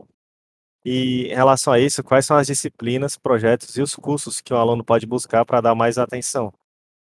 E, 0.85 1.27
em 1.29 1.35
relação 1.35 1.73
a 1.73 1.81
isso, 1.81 2.05
quais 2.05 2.27
são 2.27 2.37
as 2.37 2.47
disciplinas, 2.49 3.17
projetos 3.19 3.77
e 3.77 3.83
os 3.83 3.95
cursos 3.97 4.41
que 4.41 4.55
o 4.55 4.59
aluno 4.59 4.85
pode 4.85 5.07
buscar 5.07 5.45
pra 5.47 5.61
dar 5.61 5.75
mais 5.75 5.99
atenção, 5.99 6.53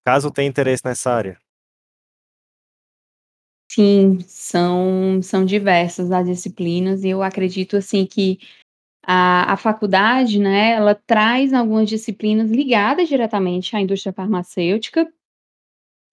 caso 0.06 0.32
tenha 0.32 0.50
interesse 0.50 0.84
nessa 0.86 1.12
área? 1.12 1.40
Sim, 3.70 4.20
são 4.22 5.22
são 5.22 5.44
diversas 5.44 6.10
as 6.12 6.26
disciplinas 6.26 7.04
e 7.04 7.10
eu 7.10 7.22
acredito, 7.22 7.76
assim, 7.76 8.06
que 8.06 8.40
a 9.06 9.54
a 9.54 9.58
faculdade, 9.58 10.40
né, 10.40 10.72
ela 10.74 10.96
traz 10.96 11.54
algumas 11.54 11.90
disciplinas 11.90 12.52
ligadas 12.52 13.10
diretamente 13.10 13.76
à 13.76 13.82
indústria 13.82 14.14
farmacêutica 14.14 15.08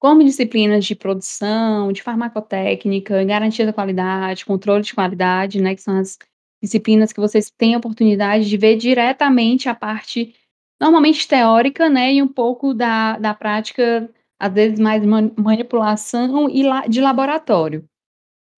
como 0.05 0.23
disciplinas 0.23 0.85
de 0.85 0.95
produção, 0.95 1.91
de 1.91 2.03
farmacotécnica, 2.03 3.25
garantia 3.25 3.65
da 3.65 3.73
qualidade, 3.73 4.45
controle 4.45 4.83
de 4.83 4.95
qualidade, 4.95 5.63
né, 5.63 5.75
que 5.75 5.81
são 5.81 5.97
as 5.97 6.19
disciplinas 6.63 7.11
que 7.11 7.19
vocês 7.19 7.51
têm 7.51 7.75
a 7.75 7.79
oportunidade 7.79 8.47
de 8.47 8.55
ver 8.59 8.77
diretamente 8.77 9.67
a 9.67 9.75
parte, 9.75 10.35
normalmente 10.79 11.27
teórica, 11.27 11.89
né, 11.89 12.13
e 12.13 12.23
um 12.23 12.29
pouco 12.29 12.75
da 12.75 13.17
da 13.17 13.33
prática, 13.33 14.11
às 14.39 14.53
vezes 14.53 14.79
mais 14.79 15.03
mani 15.07 15.33
manipulação 15.39 16.51
e 16.51 16.63
la 16.63 16.87
de 16.87 17.01
laboratório. 17.01 17.89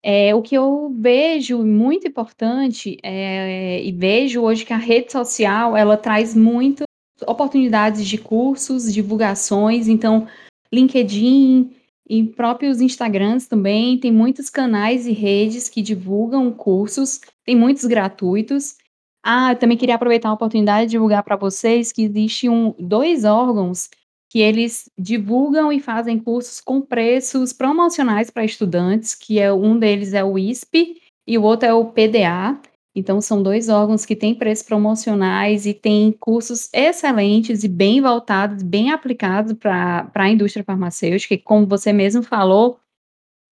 Eh, 0.05 0.35
o 0.35 0.43
que 0.43 0.57
eu 0.57 0.93
vejo 0.99 1.65
muito 1.65 2.09
importante, 2.09 2.99
eh, 3.05 3.85
e 3.85 3.93
vejo 3.93 4.43
hoje 4.43 4.65
que 4.65 4.73
a 4.73 4.77
rede 4.79 5.13
social 5.13 5.77
ela 5.77 5.97
traz 5.97 6.35
muitas 6.35 6.87
oportunidades 7.25 8.05
de 8.05 8.19
cursos, 8.19 8.93
divulgações, 8.93 9.87
então 9.87 10.27
LinkedIn 10.73 11.71
e 12.09 12.25
próprios 12.25 12.81
Instagrams 12.81 13.47
também, 13.49 13.99
tem 13.99 14.13
muitos 14.13 14.49
canais 14.49 15.07
e 15.07 15.13
redes 15.13 15.69
que 15.69 15.83
divulgam 15.83 16.53
cursos, 16.53 17.21
tem 17.45 17.57
muitos 17.57 17.85
gratuitos. 17.85 18.77
Ah, 19.25 19.53
eu 19.53 19.57
também 19.57 19.77
queria 19.77 19.97
aproveitar 19.97 20.29
a 20.29 20.35
oportunidade 20.35 20.87
de 20.87 20.93
divulgar 20.93 21.23
pra 21.25 21.37
vocês 21.37 21.91
que 21.91 22.03
existe 22.03 22.49
um 22.49 22.75
2 22.79 23.25
órgãos 23.25 23.89
que 24.31 24.41
eles 24.41 24.91
divulgam 24.99 25.73
e 25.73 25.81
fazem 25.81 26.19
cursos 26.19 26.61
com 26.61 26.81
preços 26.81 27.53
promocionais 27.53 28.31
pra 28.31 28.45
estudantes, 28.45 29.15
que 29.15 29.39
é 29.39 29.53
um 29.53 29.79
deles 29.79 30.15
é 30.15 30.25
o 30.25 30.39
ISP 30.39 31.01
e 31.27 31.39
o 31.39 31.43
outro 31.43 31.69
é 31.69 31.75
o 31.75 31.87
PDA. 31.87 32.61
Então 32.97 33.21
são 33.21 33.43
2 33.43 33.69
órgãos 33.69 34.07
que 34.07 34.17
têm 34.17 34.35
preços 34.35 34.65
promocionais 34.67 35.67
e 35.67 35.75
têm 35.75 36.13
cursos 36.13 36.71
excelentes 36.73 37.65
e 37.65 37.69
bem 37.69 38.01
voltados, 38.01 38.63
bem 38.63 38.91
aplicados 38.91 39.53
pra 39.55 40.11
a 40.15 40.31
indústria 40.31 40.65
farmacêutica. 40.65 41.35
E 41.35 41.39
como 41.39 41.67
você 41.67 41.93
mesmo 41.93 42.23
falou, 42.23 42.79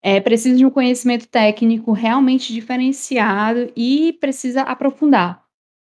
eh, 0.03 0.21
precisa 0.21 0.57
de 0.59 0.67
um 0.67 0.71
conhecimento 0.71 1.29
técnico 1.29 1.93
realmente 1.93 2.53
diferenciado 2.55 3.73
e 3.77 4.15
precisa 4.21 4.63
aprofundar, 4.63 5.43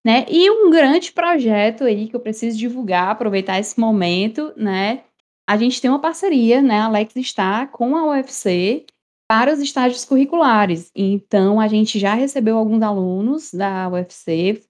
né. 0.05 0.25
E 0.29 0.49
um 0.51 0.71
grande 0.71 1.11
projeto 1.13 1.83
aí 1.85 2.07
que 2.09 2.15
eu 2.15 2.21
preciso 2.21 2.57
divulgar, 2.57 3.09
aproveitar 3.11 3.59
esse 3.59 3.79
momento, 3.79 4.53
né, 4.57 5.01
a 5.49 5.57
gente 5.57 5.81
tem 5.81 5.89
uma 5.91 6.01
parceria, 6.01 6.61
né, 6.61 6.79
a 6.81 6.85
Alex 6.85 7.15
está 7.17 7.67
com 7.67 7.95
a 7.97 8.05
UFC 8.11 8.85
para 9.27 9.53
os 9.53 9.59
estágios 9.59 10.05
curriculares, 10.05 10.91
então 10.95 11.59
a 11.59 11.67
gente 11.67 11.99
já 11.99 12.13
recebeu 12.13 12.57
alguns 12.57 12.81
alunos 12.81 13.53
da 13.53 13.89
UFC, 13.89 14.61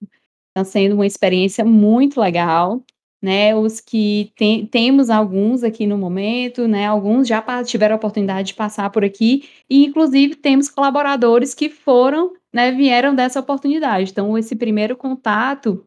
tá 0.55 0.63
sendo 0.63 0.95
uma 0.95 1.05
experiência 1.05 1.63
muito 1.65 2.19
legal, 2.19 2.83
né, 3.21 3.55
os 3.55 3.79
que 3.79 4.31
tem 4.35 4.65
temos 4.65 5.09
alguns 5.09 5.63
aqui 5.63 5.87
no 5.87 5.97
momento, 5.97 6.67
né, 6.67 6.87
alguns 6.87 7.27
já 7.27 7.43
tiveram 7.63 7.95
a 7.95 7.97
oportunidade 7.97 8.49
de 8.49 8.53
passar 8.55 8.89
por 8.91 9.03
aqui 9.05 9.47
e 9.69 9.85
inclusive 9.85 10.35
temos 10.35 10.69
colaboradores 10.69 11.53
que 11.53 11.69
foram, 11.69 12.33
né, 12.53 12.71
vieram 12.71 13.15
dessa 13.15 13.39
oportunidade. 13.39 14.11
Então 14.11 14.37
esse 14.37 14.55
primeiro 14.55 14.95
contato 14.97 15.85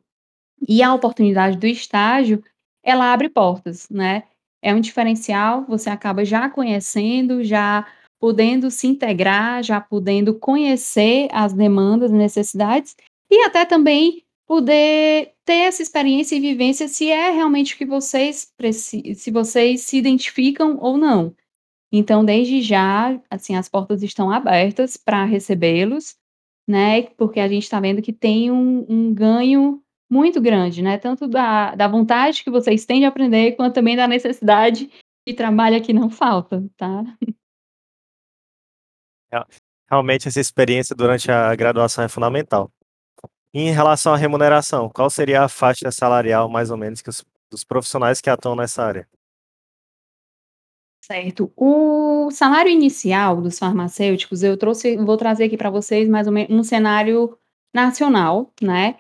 e 0.69 0.83
a 0.83 0.95
oportunidade 0.95 1.57
do 1.57 1.67
estágio, 1.67 2.43
ela 2.85 3.13
abre 3.13 3.29
portas, 3.29 3.89
né. 3.91 4.25
É 4.63 4.75
um 4.75 4.81
diferencial, 4.81 5.65
você 5.67 5.89
acaba 5.91 6.25
já 6.25 6.51
conhecendo, 6.51 7.43
já 7.45 7.87
podendo 8.21 8.71
se 8.71 8.87
integrar, 8.87 9.63
já 9.63 9.81
podendo 9.81 10.35
conhecer 10.39 11.29
as 11.33 11.53
demandas 11.55 12.11
necessidades, 12.13 12.95
e 13.31 13.43
até 13.45 13.65
também 13.65 14.23
poder 14.47 15.33
ter 15.45 15.55
essa 15.69 15.83
experiência 15.83 16.37
e 16.37 16.41
vivência 16.41 16.89
se 16.89 17.09
é 17.11 17.31
realmente 17.31 17.75
o 17.75 17.79
que 17.79 17.87
vocês 17.87 18.53
se 18.73 19.31
vocês 19.31 19.83
se 19.83 19.97
identificam 19.97 20.77
ou 20.81 20.99
não. 20.99 21.35
Então 21.93 22.25
desde 22.25 22.63
já, 22.63 23.21
assim, 23.31 23.57
as 23.57 23.69
portas 23.69 24.03
estão 24.03 24.31
abertas 24.31 24.97
pra 24.97 25.25
recebê-los, 25.25 26.17
né, 26.69 27.03
porque 27.17 27.41
a 27.41 27.49
gente 27.49 27.69
tá 27.71 27.81
vendo 27.81 28.03
que 28.03 28.13
tem 28.13 28.51
um 28.51 28.87
um 28.89 29.15
ganho 29.15 29.83
muito 30.11 30.41
grande, 30.41 30.83
né, 30.83 30.99
tanto 30.99 31.29
da 31.29 31.75
da 31.77 31.89
vontade 31.89 32.45
que 32.45 32.51
vocês 32.51 32.85
têm 32.87 33.01
de 33.01 33.07
aprender, 33.07 33.53
quanto 33.57 33.75
também 33.75 33.97
da 33.97 34.09
necessidade 34.09 34.91
de 35.29 35.35
trabalho 35.35 35.83
que 35.83 35.93
não 35.93 36.11
falta, 36.11 36.65
tá. 36.77 37.05
Real 39.33 39.47
realmente 39.91 40.29
essa 40.29 40.41
experiência 40.41 40.95
durante 40.95 41.31
a 41.31 41.55
graduação 41.55 42.05
é 42.05 42.09
fundamental. 42.09 42.71
Em 43.53 43.73
relação 43.73 44.15
à 44.15 44.17
remuneração, 44.17 44.89
qual 44.89 45.11
seria 45.11 45.43
a 45.43 45.49
faixa 45.49 45.91
salarial 45.91 46.49
mais 46.49 46.71
ou 46.71 46.77
menos 46.77 47.03
os 47.07 47.25
dos 47.51 47.65
profissionais 47.65 48.21
que 48.21 48.31
atuam 48.31 48.55
nessa 48.55 48.85
área? 48.85 49.09
Certo. 51.03 51.53
O 51.57 52.31
salário 52.31 52.71
inicial 52.71 53.41
dos 53.41 53.59
farmacêuticos, 53.59 54.45
eu 54.45 54.57
trouxe 54.57 54.97
vou 54.97 55.17
trazer 55.17 55.45
aqui 55.45 55.57
pra 55.57 55.69
vocês 55.69 56.09
mais 56.09 56.29
ou 56.29 56.33
menos 56.33 56.51
um 56.53 56.63
cenário 56.63 57.37
nacional, 57.75 58.53
né, 58.63 58.97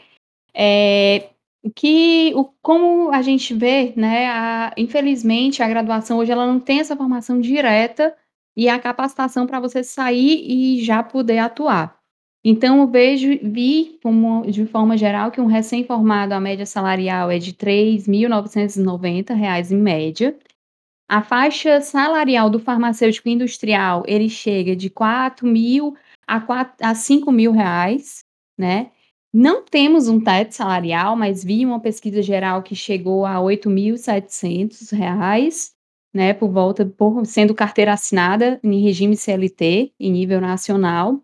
o 1.63 1.71
que 1.71 2.33
o 2.35 2.47
como 2.61 3.13
a 3.13 3.23
gente 3.23 3.55
vê, 3.55 3.93
né, 3.97 4.29
a 4.29 4.73
infelizmente 4.77 5.63
a 5.63 5.69
graduação 5.69 6.19
hoje 6.19 6.33
ela 6.33 6.47
não 6.47 6.59
tem 6.59 6.81
essa 6.81 6.97
formação 6.97 7.41
direta 7.41 8.17
e 8.57 8.69
a 8.69 8.79
capacitação 8.79 9.47
pra 9.47 9.61
você 9.61 9.83
sair 9.83 10.45
e 10.47 10.85
já 10.85 11.03
poder 11.03 11.39
atuar. 11.39 11.99
Então 12.45 12.81
eu 12.81 12.89
vejo 12.89 13.39
vi 13.43 13.99
como 14.03 14.43
de 14.51 14.65
forma 14.67 14.97
geral 14.97 15.31
que 15.31 15.41
um 15.41 15.47
recém-formado 15.47 16.33
a 16.33 16.41
média 16.41 16.65
salarial 16.65 17.31
é 17.31 17.39
de 17.39 17.51
R$3.990 17.51 19.71
em 19.71 19.77
média. 19.77 20.39
A 21.09 21.23
faixa 21.23 21.81
salarial 21.81 22.49
do 22.49 22.59
farmacêutico 22.59 23.29
industrial, 23.29 24.05
ele 24.07 24.29
chega 24.29 24.77
de 24.77 24.89
4.000 24.89 25.95
a 26.27 26.41
quat 26.41 26.73
a 26.81 26.91
R$5.000, 26.91 28.23
né. 28.59 28.91
Não 29.33 29.65
temos 29.65 30.09
um 30.09 30.21
teto 30.21 30.53
salarial, 30.53 31.17
mas 31.17 31.45
vi 31.45 31.67
uma 31.67 31.81
pesquisa 31.81 32.23
geral 32.23 32.63
que 32.63 32.75
chegou 32.75 33.27
a 33.27 33.35
R$8.700, 33.35 35.73
né, 36.15 36.35
por 36.35 36.51
volta 36.51 36.85
por 36.85 37.25
sendo 37.25 37.55
carteira 37.55 37.93
assinada 37.93 38.61
em 38.63 38.83
regime 38.83 39.17
CLT, 39.17 39.93
em 39.99 40.11
nível 40.11 40.41
nacional. 40.41 41.23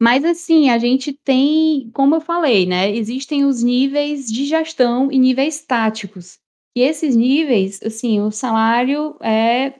Mas 0.00 0.24
assim, 0.24 0.68
a 0.70 0.78
gente 0.78 1.12
tem 1.12 1.90
como 1.94 2.16
eu 2.16 2.20
falei, 2.20 2.66
né, 2.66 2.94
existem 2.94 3.44
os 3.44 3.62
níveis 3.62 4.26
de 4.26 4.44
gestão 4.44 5.10
e 5.10 5.18
níveis 5.18 5.64
táticos. 5.64 6.38
E 6.76 6.82
esses 6.82 7.16
níveis, 7.16 7.80
assim, 7.82 8.20
o 8.20 8.30
salário 8.30 9.16
é 9.22 9.74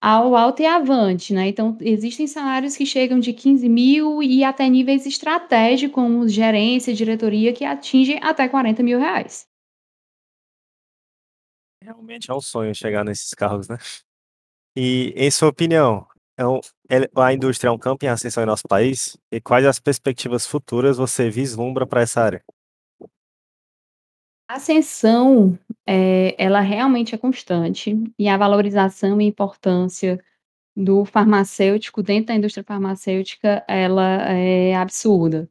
ao 0.00 0.36
alto 0.36 0.62
e 0.62 0.66
avante, 0.66 1.34
né, 1.34 1.48
então 1.48 1.76
existem 1.80 2.28
salários 2.28 2.76
que 2.76 2.86
chegam 2.86 3.18
de 3.18 3.32
15.000 3.32 4.22
e 4.22 4.44
até 4.44 4.68
níveis 4.68 5.04
estratégicos 5.04 5.92
como 5.94 6.28
gerência, 6.28 6.94
diretoria, 6.94 7.52
que 7.52 7.64
atingem 7.64 8.20
até 8.22 8.44
R$40.000. 8.44 9.48
Realmente 11.88 12.30
é 12.30 12.34
um 12.34 12.40
sonho 12.40 12.74
chegar 12.74 13.02
nesses 13.02 13.32
cargos, 13.32 13.66
né. 13.66 13.78
E, 14.76 15.14
em 15.16 15.30
sua 15.30 15.48
opinião, 15.48 16.06
é 16.38 16.46
um 16.46 16.60
a 17.16 17.32
indústria 17.34 17.68
é 17.70 17.72
um 17.72 17.78
campo 17.78 18.04
em 18.04 18.08
ascensão 18.08 18.42
em 18.42 18.46
nosso 18.46 18.68
país? 18.68 19.16
E 19.32 19.40
quais 19.40 19.66
as 19.66 19.80
perspectivas 19.80 20.46
futuras 20.46 20.98
você 20.98 21.30
vislumbra 21.30 21.86
pra 21.86 22.02
essa 22.02 22.22
área? 22.22 22.42
Ascensão, 24.50 25.58
eh, 25.86 26.34
ela 26.38 26.60
realmente 26.60 27.14
é 27.14 27.18
constante, 27.18 27.94
e 28.18 28.28
a 28.30 28.36
valorização 28.38 29.20
e 29.20 29.26
importância 29.26 30.18
do 30.76 31.04
farmacêutico 31.04 32.02
dentro 32.02 32.28
da 32.28 32.34
indústria 32.36 32.64
farmacêutica, 32.64 33.64
ela 33.68 34.04
é 34.32 34.76
absurda. 34.76 35.50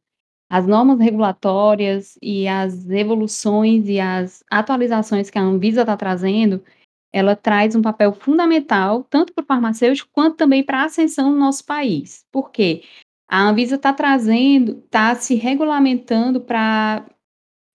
As 0.50 0.66
normas 0.66 1.00
regulatórias 1.00 2.18
e 2.22 2.48
as 2.48 2.90
evoluções 2.90 3.88
e 3.90 4.00
as 4.00 4.44
atualizações 4.50 5.30
que 5.30 5.38
a 5.38 5.42
Anvisa 5.42 5.86
tá 5.86 5.98
trazendo, 5.98 6.64
ela 7.12 7.36
traz 7.36 7.76
um 7.76 7.82
papel 7.82 8.14
fundamental, 8.14 9.04
tanto 9.04 9.34
para 9.34 9.44
o 9.44 9.46
farmacêutico, 9.46 10.10
quanto 10.14 10.38
também 10.38 10.64
pra 10.64 10.86
ascensão 10.86 11.32
no 11.32 11.38
nosso 11.38 11.66
país. 11.66 12.26
Por 12.32 12.52
quê? 12.52 12.84
A 13.30 13.42
Anvisa 13.42 13.78
tá 13.78 13.92
trazendo 13.92 14.82
tá 14.90 15.16
se 15.16 15.36
regulamentando 15.36 16.40
pra 16.40 17.06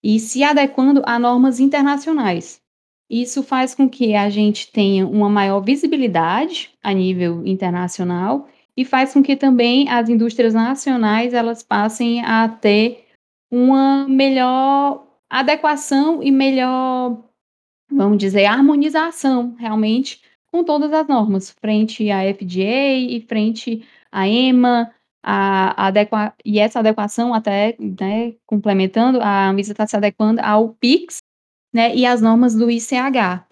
e 0.03 0.19
se 0.19 0.43
adequando 0.43 1.03
a 1.05 1.19
normas 1.19 1.61
internacionais. 1.61 2.61
Isso 3.09 3.43
faz 3.43 3.75
com 3.75 3.89
que 3.89 4.15
a 4.15 4.31
gente 4.31 4.73
tenha 4.73 5.07
uma 5.07 5.29
maior 5.29 5.61
visibilidade 5.61 6.71
a 6.83 6.93
nível 6.93 7.47
internacional 7.47 8.49
e 8.77 8.85
faz 8.85 9.13
com 9.13 9.23
que 9.23 9.37
também 9.37 9.89
as 9.89 10.09
indústrias 10.09 10.55
nacionais, 10.55 11.35
elas 11.35 11.63
passem 11.63 12.25
a 12.25 12.49
ter 12.49 13.07
uma 13.51 14.07
melhor 14.09 15.07
adequação 15.29 16.23
e 16.23 16.31
melhor, 16.31 17.23
vamos 17.91 18.19
dizer, 18.19 18.47
harmonização, 18.47 19.55
realmente, 19.59 20.23
com 20.51 20.65
todas 20.65 20.93
as 20.93 21.07
normas, 21.09 21.51
frente 21.51 22.11
à 22.11 22.23
FDA 22.23 22.95
e 22.95 23.25
frente 23.27 23.87
à 24.11 24.29
EMA, 24.29 24.93
a 25.23 25.87
adequa 25.87 26.35
e 26.45 26.59
essa 26.59 26.81
adequação 26.81 27.33
até, 27.33 27.77
né, 27.79 28.35
complementando, 28.47 29.21
a 29.21 29.49
Anvisa 29.49 29.75
tá 29.75 29.87
se 29.87 29.97
adequando 29.97 30.41
ao 30.41 30.75
PIX, 30.75 31.19
né, 31.73 31.95
e 31.95 32.05
as 32.05 32.21
normas 32.21 32.55
do 32.55 32.71
ICH. 32.71 33.47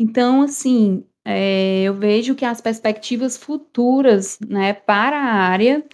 Então 0.00 0.42
assim, 0.42 1.04
eh, 1.24 1.82
eu 1.84 1.94
vejo 1.94 2.34
que 2.34 2.44
as 2.44 2.60
perspectivas 2.60 3.36
futuras, 3.36 4.38
né, 4.48 4.72
para 4.74 5.16
a 5.18 5.34
área 5.50 5.84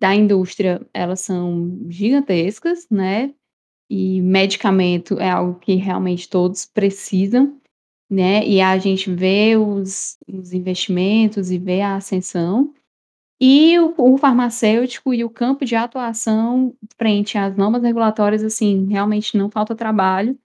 da 0.00 0.14
indústria, 0.14 0.80
elas 0.94 1.20
são 1.20 1.86
gigantescas, 1.90 2.86
né, 2.90 3.34
e 3.90 4.20
medicamento 4.22 5.20
é 5.20 5.30
algo 5.30 5.58
que 5.60 5.74
realmente 5.76 6.28
todos 6.28 6.66
precisam, 6.66 7.58
né, 8.10 8.46
e 8.46 8.60
a 8.62 8.78
gente 8.78 9.10
vê 9.14 9.56
os 9.56 10.18
os 10.28 10.52
investimentos 10.54 11.50
e 11.52 11.58
vê 11.58 11.80
a 11.82 11.96
ascensão. 11.96 12.72
E 13.40 13.78
o 13.80 13.94
o 13.98 14.18
farmacêutico 14.18 15.14
e 15.14 15.24
o 15.24 15.30
campo 15.30 15.64
de 15.64 15.76
atuação 15.76 16.74
frente 16.98 17.38
às 17.38 17.56
normas 17.56 17.82
regulatórias, 17.84 18.44
assim, 18.44 18.86
realmente 18.90 19.36
não 19.38 19.50
falta 19.50 19.74
trabalho, 19.76 20.38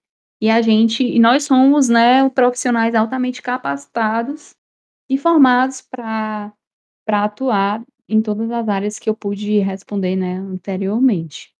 e 0.43 0.49
a 0.49 0.61
gente 0.61 1.03
e 1.05 1.19
nós 1.19 1.45
somos, 1.45 1.87
né, 1.89 2.29
profissionais 2.31 2.95
altamente 2.95 3.41
capacitados 3.41 4.53
e 5.09 5.17
formados 5.17 5.81
pra 5.81 6.53
pra 7.05 7.25
atuar 7.25 7.83
em 8.09 8.21
todas 8.21 8.51
as 8.51 8.67
áreas 8.69 8.99
que 8.99 9.09
eu 9.09 9.15
pude 9.15 9.59
responder, 9.59 10.15
né, 10.17 10.35
anteriormente. 10.37 11.53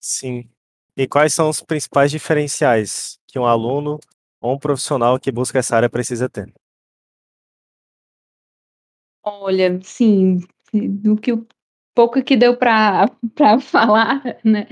Sim. 0.00 0.48
E 0.96 1.06
quais 1.06 1.34
são 1.34 1.48
os 1.48 1.62
principais 1.62 2.10
diferenciais 2.10 3.18
que 3.26 3.38
um 3.38 3.44
aluno 3.44 3.98
ou 4.40 4.54
um 4.54 4.58
profissional 4.58 5.18
que 5.18 5.32
busca 5.32 5.58
essa 5.58 5.76
área 5.76 5.90
precisa 5.90 6.28
ter? 6.28 6.52
Olha, 9.22 9.80
sim, 9.82 10.38
do 10.72 11.16
que 11.16 11.32
o 11.32 11.46
pouco 11.94 12.22
que 12.22 12.36
deu 12.36 12.56
pra 12.56 13.06
falar, 13.60 14.22
né, 14.44 14.66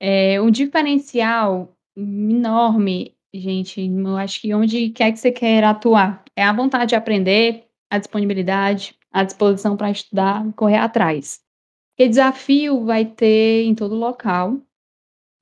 eh, 0.00 0.40
um 0.40 0.50
diferencial 0.50 1.76
enorme, 1.96 3.14
gente, 3.34 3.80
eu 3.82 4.16
acho 4.16 4.40
que 4.40 4.54
onde 4.54 4.90
quer 4.90 5.12
que 5.12 5.18
você 5.18 5.32
queira 5.32 5.70
atuar, 5.70 6.24
é 6.36 6.44
a 6.44 6.52
vontade 6.52 6.90
de 6.90 6.96
aprender, 6.96 7.64
a 7.90 7.98
disponibilidade, 7.98 8.94
a 9.12 9.24
disposição 9.24 9.76
pra 9.76 9.90
estudar, 9.90 10.44
correr 10.54 10.76
atrás. 10.78 11.40
Porque 11.96 12.08
desafio 12.10 12.84
vai 12.84 13.04
ter 13.06 13.64
em 13.64 13.74
todo 13.74 13.94
local, 13.96 14.58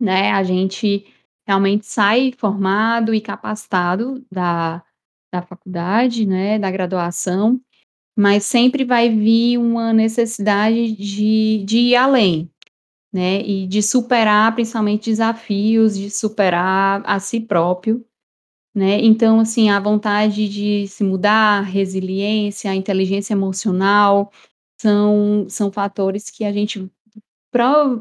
né, 0.01 0.33
a 0.33 0.43
gente 0.45 1.07
realmente 1.49 1.87
sai 1.87 2.33
formado 2.39 3.15
e 3.15 3.21
capacitado 3.21 4.25
da 4.33 4.83
da 5.33 5.43
faculdade, 5.43 6.27
né, 6.27 6.59
da 6.59 6.71
graduação, 6.71 7.61
mas 8.17 8.45
sempre 8.45 8.85
vai 8.85 9.11
vir 9.11 9.59
uma 9.59 9.93
necessidade 9.93 10.93
de 10.97 11.65
de 11.67 11.79
ir 11.79 11.97
além, 11.97 12.51
né, 13.17 13.41
e 13.41 13.67
de 13.67 13.83
superar 13.83 14.55
principalmente 14.55 15.09
desafios, 15.11 15.97
de 15.97 16.11
superar 16.11 17.03
a 17.07 17.19
si 17.19 17.41
próprio, 17.41 18.05
né, 18.75 19.01
então 19.03 19.41
assim, 19.41 19.71
a 19.71 19.81
vontade 19.81 20.49
de 20.49 20.87
se 20.89 21.03
mudar, 21.03 21.61
a 21.61 21.63
resiliência, 21.63 22.71
a 22.71 22.75
inteligência 22.75 23.33
emocional, 23.35 24.31
são 24.81 25.47
são 25.49 25.73
fatores 25.73 26.31
que 26.31 26.45
a 26.45 26.53
gente 26.53 26.91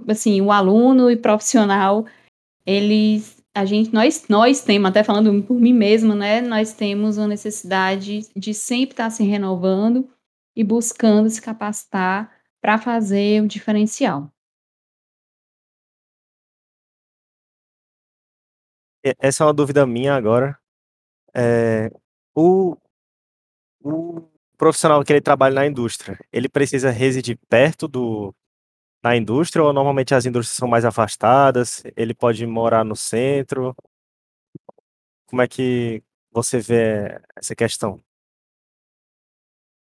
assim, 0.10 0.42
o 0.42 0.52
aluno 0.52 1.10
e 1.10 1.16
profissional, 1.16 2.06
eles 2.66 3.42
a 3.56 3.66
gente 3.66 3.94
nós 3.94 4.26
nós 4.30 4.62
temos, 4.62 4.90
até 4.90 5.04
falando 5.04 5.44
por 5.44 5.60
mim 5.60 5.74
mesma, 5.74 6.14
né, 6.16 6.42
nós 6.42 6.74
temos 6.74 7.18
uma 7.18 7.28
necessidade 7.28 8.28
de 8.36 8.54
sempre 8.54 8.94
estar 8.94 9.10
se 9.10 9.24
renovando 9.24 10.10
e 10.58 10.64
buscando 10.64 11.30
se 11.30 11.42
capacitar 11.42 12.32
pra 12.62 12.78
fazer 12.78 13.44
o 13.44 13.48
diferencial. 13.48 14.35
Essa 19.20 19.44
é 19.44 19.48
uma 19.48 19.54
dúvida 19.54 19.86
minha 19.86 20.16
agora, 20.16 20.58
eh, 21.36 21.92
o 22.36 22.78
o 23.84 24.22
profissional 24.58 25.04
que 25.04 25.12
ele 25.14 25.22
trabalha 25.22 25.56
na 25.56 25.68
indústria, 25.68 26.18
ele 26.32 26.50
precisa 26.50 26.90
residir 26.92 27.38
perto 27.50 27.88
do 27.88 28.34
da 29.04 29.16
indústria 29.18 29.64
ou 29.64 29.74
normalmente 29.74 30.16
as 30.16 30.26
indústrias 30.26 30.58
são 30.58 30.68
mais 30.68 30.86
afastadas, 30.86 31.84
ele 31.98 32.14
pode 32.14 32.46
morar 32.48 32.84
no 32.86 32.96
centro? 32.96 33.76
Como 35.28 35.42
é 35.42 35.48
que 35.48 36.04
você 36.32 36.60
vê 36.60 37.20
essa 37.36 37.56
questão? 37.56 38.02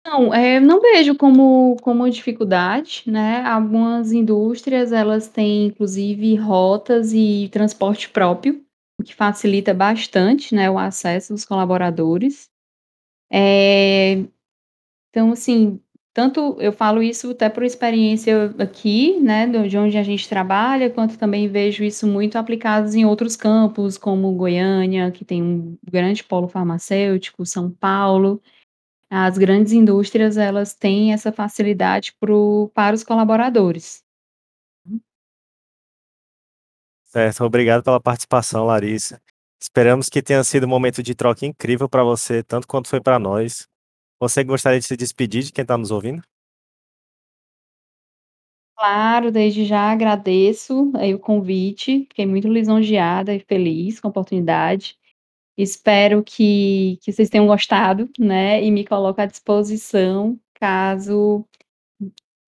Não, 0.05 0.33
eh, 0.33 0.61
não 0.61 0.81
vejo 0.81 1.17
como 1.17 1.77
como 1.83 2.09
dificuldade, 2.09 3.03
né, 3.07 3.43
algumas 3.45 4.13
indústrias 4.13 4.93
elas 4.93 5.29
têm 5.29 5.67
inclusive 5.67 6.37
rotas 6.37 7.13
e 7.13 7.49
transporte 7.53 8.09
próprio, 8.11 8.65
o 8.99 9.05
que 9.05 9.15
facilita 9.15 9.75
bastante, 9.75 10.55
né, 10.55 10.71
o 10.71 10.79
acesso 10.79 11.33
dos 11.33 11.45
colaboradores. 11.45 12.49
Eh, 13.33 14.25
então 15.11 15.33
assim, 15.33 15.81
tanto 16.15 16.57
eu 16.61 16.73
falo 16.73 17.03
isso 17.03 17.31
até 17.33 17.49
por 17.51 17.65
experiência 17.65 18.55
aqui, 18.59 19.21
né, 19.21 19.47
de 19.47 19.79
onde 19.79 19.99
a 19.99 20.03
gente 20.03 20.29
trabalha, 20.29 20.91
quanto 20.91 21.19
também 21.19 21.49
vejo 21.49 21.85
isso 21.85 22.07
muito 22.07 22.39
aplicados 22.39 22.95
em 22.95 23.05
outros 23.05 23.37
campos, 23.37 23.99
como 23.99 24.33
Goiânia, 24.35 25.11
que 25.11 25.25
tem 25.25 25.43
um 25.43 25.79
grande 25.85 26.25
polo 26.25 26.49
farmacêutico, 26.49 27.47
São 27.47 27.71
Paulo. 27.71 28.41
As 29.11 29.39
grandes 29.39 29.73
indústrias 29.73 30.37
elas 30.39 30.75
têm 30.75 31.13
essa 31.13 31.33
facilidade 31.33 32.15
para 32.21 32.35
o 32.35 32.71
para 32.75 32.95
os 32.95 33.05
colaboradores. 33.05 34.06
Certo, 37.17 37.45
obrigado 37.45 37.83
pela 37.83 37.99
participação, 37.99 38.67
Larissa. 38.67 39.19
Esperamos 39.59 40.11
que 40.11 40.21
tenha 40.23 40.45
sido 40.45 40.67
um 40.67 40.69
momento 40.69 41.03
de 41.03 41.15
troca 41.15 41.47
incrível 41.47 41.89
pra 41.89 42.05
você, 42.05 42.43
tanto 42.43 42.69
quanto 42.69 42.89
foi 42.89 43.01
pra 43.01 43.19
nós. 43.19 43.67
Você 44.21 44.45
gostaria 44.45 44.79
de 44.81 44.85
se 44.85 44.99
despedir 44.99 45.43
de 45.45 45.51
quem 45.51 45.65
tá 45.65 45.79
nos 45.79 45.91
ouvindo? 45.91 46.23
Claro, 48.79 49.33
desde 49.33 49.65
já 49.65 49.91
agradeço 49.91 50.93
aí 50.97 51.15
o 51.15 51.19
convite, 51.19 52.01
fiquei 52.11 52.27
muito 52.27 52.47
lisonjeada 52.47 53.35
e 53.35 53.41
feliz 53.41 53.99
com 53.99 54.09
a 54.09 54.11
oportunidade. 54.11 54.99
Espero 55.59 56.23
que 56.25 56.99
que 57.03 57.13
vocês 57.13 57.31
tenham 57.31 57.47
gostado, 57.47 58.11
né, 58.19 58.63
e 58.65 58.71
me 58.71 58.85
coloco 58.87 59.21
à 59.21 59.27
disposição 59.27 60.39
caso 60.55 61.45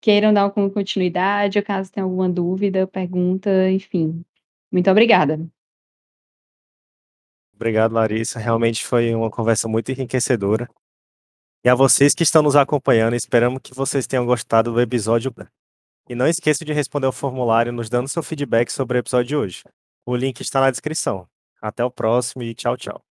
queiram 0.03 0.33
dar 0.33 0.51
con 0.51 0.71
continuidade 0.71 1.59
ou 1.59 1.65
caso 1.65 1.91
tenha 1.93 2.05
alguma 2.05 2.29
dúvida, 2.29 2.87
pergunta, 2.87 3.71
enfim. 3.71 4.25
Muito 4.71 4.91
obrigada. 4.91 5.39
Obrigado, 7.55 7.93
Larissa, 7.93 8.39
realmente 8.39 8.85
foi 8.87 9.13
uma 9.15 9.31
conversa 9.31 9.67
muito 9.67 9.91
enriquecedora. 9.91 10.69
E 11.65 11.69
a 11.69 11.75
vocês 11.75 12.15
que 12.15 12.23
estão 12.23 12.41
nos 12.41 12.55
acompanhando, 12.55 13.17
esperamos 13.17 13.61
que 13.63 13.75
vocês 13.75 14.07
tenham 14.07 14.25
gostado 14.25 14.73
do 14.73 14.81
episódio. 14.81 15.35
E 16.09 16.15
não 16.15 16.29
esqueça 16.29 16.65
de 16.65 16.73
responder 16.73 17.09
o 17.09 17.13
formulário 17.13 17.73
nos 17.73 17.91
dando 17.91 18.09
seu 18.09 18.23
feedback 18.23 18.71
sobre 18.71 18.97
o 18.97 19.01
episódio 19.01 19.27
de 19.27 19.37
hoje. 19.37 19.63
O 20.07 20.15
link 20.15 20.41
está 20.41 20.61
na 20.61 20.71
descrição. 20.71 21.29
Até 21.61 21.85
o 21.85 21.91
próximo 21.91 22.45
e 22.45 22.55
tchau, 22.55 22.77
tchau. 22.77 23.08